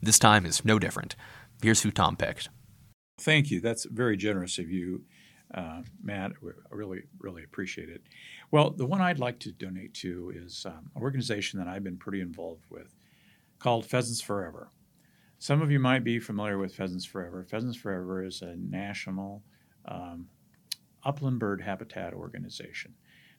This 0.02 0.20
time 0.20 0.46
is 0.46 0.64
no 0.64 0.78
different. 0.78 1.16
Here's 1.64 1.82
who 1.82 1.90
Tom 1.90 2.16
picked. 2.16 2.50
Thank 3.20 3.50
you. 3.50 3.60
That's 3.60 3.86
very 3.86 4.18
generous 4.18 4.60
of 4.60 4.70
you, 4.70 5.04
uh, 5.54 5.82
Matt. 6.04 6.34
I 6.44 6.76
really, 6.76 7.04
really 7.20 7.44
appreciate 7.44 7.90
it. 7.90 8.04
Well, 8.52 8.70
the 8.70 8.86
one 8.86 9.02
I'd 9.02 9.20
like 9.20 9.40
to 9.40 9.52
donate 9.52 9.94
to 9.96 10.32
is 10.36 10.66
um, 10.68 10.92
an 10.96 11.02
organization 11.02 11.60
that 11.60 11.68
I've 11.68 11.84
been 11.84 11.98
pretty 11.98 12.22
involved 12.22 12.66
with 12.70 12.94
called 13.60 13.86
Pheasants 13.86 14.22
Forever. 14.22 14.70
Some 15.38 15.62
of 15.62 15.72
you 15.72 15.80
might 15.80 16.04
be 16.04 16.20
familiar 16.20 16.58
with 16.58 16.76
Pheasants 16.76 17.06
Forever. 17.06 17.44
Pheasants 17.44 17.78
Forever 17.78 18.24
is 18.24 18.42
a 18.42 18.56
national 18.58 19.44
um, 19.86 20.28
upland 21.04 21.40
bird 21.40 21.62
habitat 21.62 22.14
organization. 22.14 22.94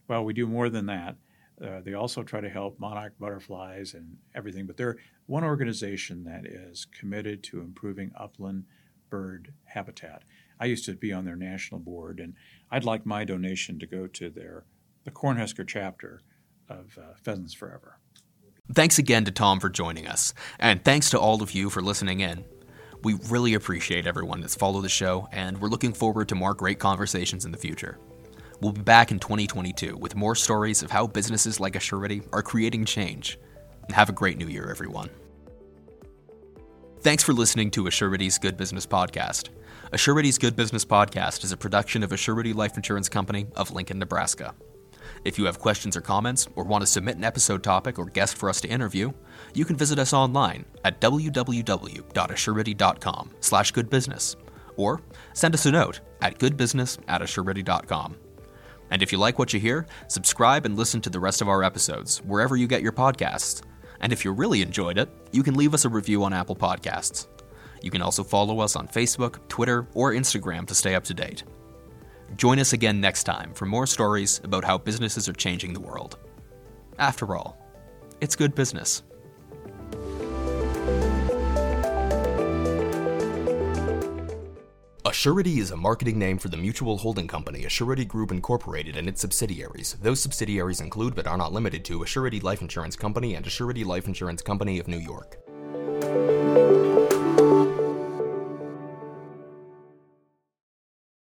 Well, 0.08 0.24
we 0.24 0.32
do 0.32 0.46
more 0.46 0.68
than 0.68 0.86
that. 0.86 1.16
Uh, 1.60 1.80
they 1.80 1.94
also 1.94 2.22
try 2.22 2.40
to 2.40 2.50
help 2.50 2.78
monarch 2.78 3.14
butterflies 3.18 3.94
and 3.94 4.18
everything, 4.34 4.66
but 4.66 4.76
they're 4.76 4.98
one 5.26 5.42
organization 5.42 6.24
that 6.24 6.46
is 6.46 6.86
committed 6.86 7.42
to 7.44 7.60
improving 7.60 8.12
upland 8.18 8.64
bird 9.08 9.52
habitat. 9.64 10.22
I 10.60 10.66
used 10.66 10.84
to 10.86 10.94
be 10.94 11.12
on 11.12 11.24
their 11.24 11.36
national 11.36 11.80
board, 11.80 12.20
and 12.20 12.34
I'd 12.70 12.84
like 12.84 13.06
my 13.06 13.24
donation 13.24 13.78
to 13.78 13.86
go 13.86 14.06
to 14.06 14.30
their 14.30 14.64
the 15.04 15.10
Cornhusker 15.10 15.66
chapter 15.66 16.20
of 16.68 16.98
uh, 16.98 17.14
Pheasants 17.22 17.54
Forever. 17.54 18.00
Thanks 18.72 18.98
again 18.98 19.24
to 19.24 19.30
Tom 19.30 19.60
for 19.60 19.68
joining 19.68 20.08
us, 20.08 20.34
and 20.58 20.84
thanks 20.84 21.10
to 21.10 21.20
all 21.20 21.42
of 21.42 21.52
you 21.52 21.70
for 21.70 21.80
listening 21.80 22.20
in. 22.20 22.44
We 23.04 23.14
really 23.28 23.54
appreciate 23.54 24.06
everyone 24.06 24.40
that's 24.40 24.56
followed 24.56 24.82
the 24.82 24.88
show, 24.88 25.28
and 25.30 25.60
we're 25.60 25.68
looking 25.68 25.92
forward 25.92 26.28
to 26.28 26.34
more 26.34 26.54
great 26.54 26.80
conversations 26.80 27.44
in 27.44 27.52
the 27.52 27.58
future. 27.58 27.98
We'll 28.60 28.72
be 28.72 28.82
back 28.82 29.12
in 29.12 29.20
2022 29.20 29.96
with 29.96 30.16
more 30.16 30.34
stories 30.34 30.82
of 30.82 30.90
how 30.90 31.06
businesses 31.06 31.60
like 31.60 31.74
Assurity 31.74 32.26
are 32.32 32.42
creating 32.42 32.86
change. 32.86 33.38
Have 33.90 34.08
a 34.08 34.12
great 34.12 34.38
new 34.38 34.48
year, 34.48 34.68
everyone. 34.68 35.10
Thanks 37.00 37.22
for 37.22 37.32
listening 37.32 37.70
to 37.72 37.84
Assurity's 37.84 38.38
Good 38.38 38.56
Business 38.56 38.86
Podcast. 38.86 39.50
Assurity's 39.92 40.38
Good 40.38 40.56
Business 40.56 40.84
Podcast 40.84 41.44
is 41.44 41.52
a 41.52 41.56
production 41.56 42.02
of 42.02 42.10
Assurity 42.10 42.52
Life 42.52 42.76
Insurance 42.76 43.08
Company 43.08 43.46
of 43.54 43.70
Lincoln, 43.70 44.00
Nebraska. 44.00 44.54
If 45.24 45.38
you 45.38 45.46
have 45.46 45.58
questions 45.58 45.96
or 45.96 46.00
comments, 46.00 46.48
or 46.56 46.64
want 46.64 46.82
to 46.82 46.86
submit 46.86 47.16
an 47.16 47.24
episode 47.24 47.62
topic 47.62 47.98
or 47.98 48.06
guest 48.06 48.36
for 48.36 48.48
us 48.48 48.60
to 48.62 48.68
interview, 48.68 49.12
you 49.54 49.64
can 49.64 49.76
visit 49.76 49.98
us 49.98 50.12
online 50.12 50.64
at 50.84 51.00
www.assurity.com 51.00 53.30
slash 53.40 53.72
goodbusiness, 53.72 54.36
or 54.76 55.00
send 55.32 55.54
us 55.54 55.66
a 55.66 55.72
note 55.72 56.00
at 56.22 56.38
goodbusiness 56.38 56.98
at 57.08 57.22
assurity.com. 57.22 58.16
And 58.90 59.02
if 59.02 59.12
you 59.12 59.18
like 59.18 59.38
what 59.38 59.52
you 59.52 59.60
hear, 59.60 59.86
subscribe 60.08 60.64
and 60.64 60.76
listen 60.76 61.00
to 61.02 61.10
the 61.10 61.20
rest 61.20 61.42
of 61.42 61.48
our 61.48 61.64
episodes 61.64 62.18
wherever 62.18 62.56
you 62.56 62.66
get 62.66 62.82
your 62.82 62.92
podcasts. 62.92 63.62
And 64.00 64.12
if 64.12 64.24
you 64.24 64.32
really 64.32 64.62
enjoyed 64.62 64.98
it, 64.98 65.08
you 65.32 65.42
can 65.42 65.54
leave 65.54 65.74
us 65.74 65.84
a 65.84 65.88
review 65.88 66.22
on 66.24 66.32
Apple 66.32 66.56
Podcasts. 66.56 67.26
You 67.82 67.90
can 67.90 68.02
also 68.02 68.22
follow 68.22 68.60
us 68.60 68.76
on 68.76 68.88
Facebook, 68.88 69.46
Twitter, 69.48 69.86
or 69.94 70.12
Instagram 70.12 70.66
to 70.66 70.74
stay 70.74 70.94
up 70.94 71.04
to 71.04 71.14
date. 71.14 71.44
Join 72.34 72.58
us 72.58 72.72
again 72.72 73.00
next 73.00 73.24
time 73.24 73.54
for 73.54 73.66
more 73.66 73.86
stories 73.86 74.40
about 74.42 74.64
how 74.64 74.78
businesses 74.78 75.28
are 75.28 75.32
changing 75.32 75.72
the 75.72 75.80
world. 75.80 76.18
After 76.98 77.36
all, 77.36 77.56
it's 78.20 78.34
good 78.34 78.54
business. 78.54 79.02
Assurity 85.04 85.58
is 85.58 85.70
a 85.70 85.76
marketing 85.76 86.18
name 86.18 86.36
for 86.36 86.48
the 86.48 86.56
mutual 86.56 86.98
holding 86.98 87.26
company 87.26 87.62
Assurity 87.62 88.06
Group 88.06 88.32
Incorporated 88.32 88.96
and 88.96 89.08
its 89.08 89.20
subsidiaries. 89.20 89.96
Those 90.02 90.20
subsidiaries 90.20 90.80
include 90.80 91.14
but 91.14 91.26
are 91.26 91.38
not 91.38 91.52
limited 91.52 91.84
to 91.86 92.00
Assurity 92.00 92.42
Life 92.42 92.60
Insurance 92.60 92.96
Company 92.96 93.34
and 93.34 93.46
Assurity 93.46 93.84
Life 93.84 94.08
Insurance 94.08 94.42
Company 94.42 94.78
of 94.78 94.88
New 94.88 94.98
York. 94.98 95.45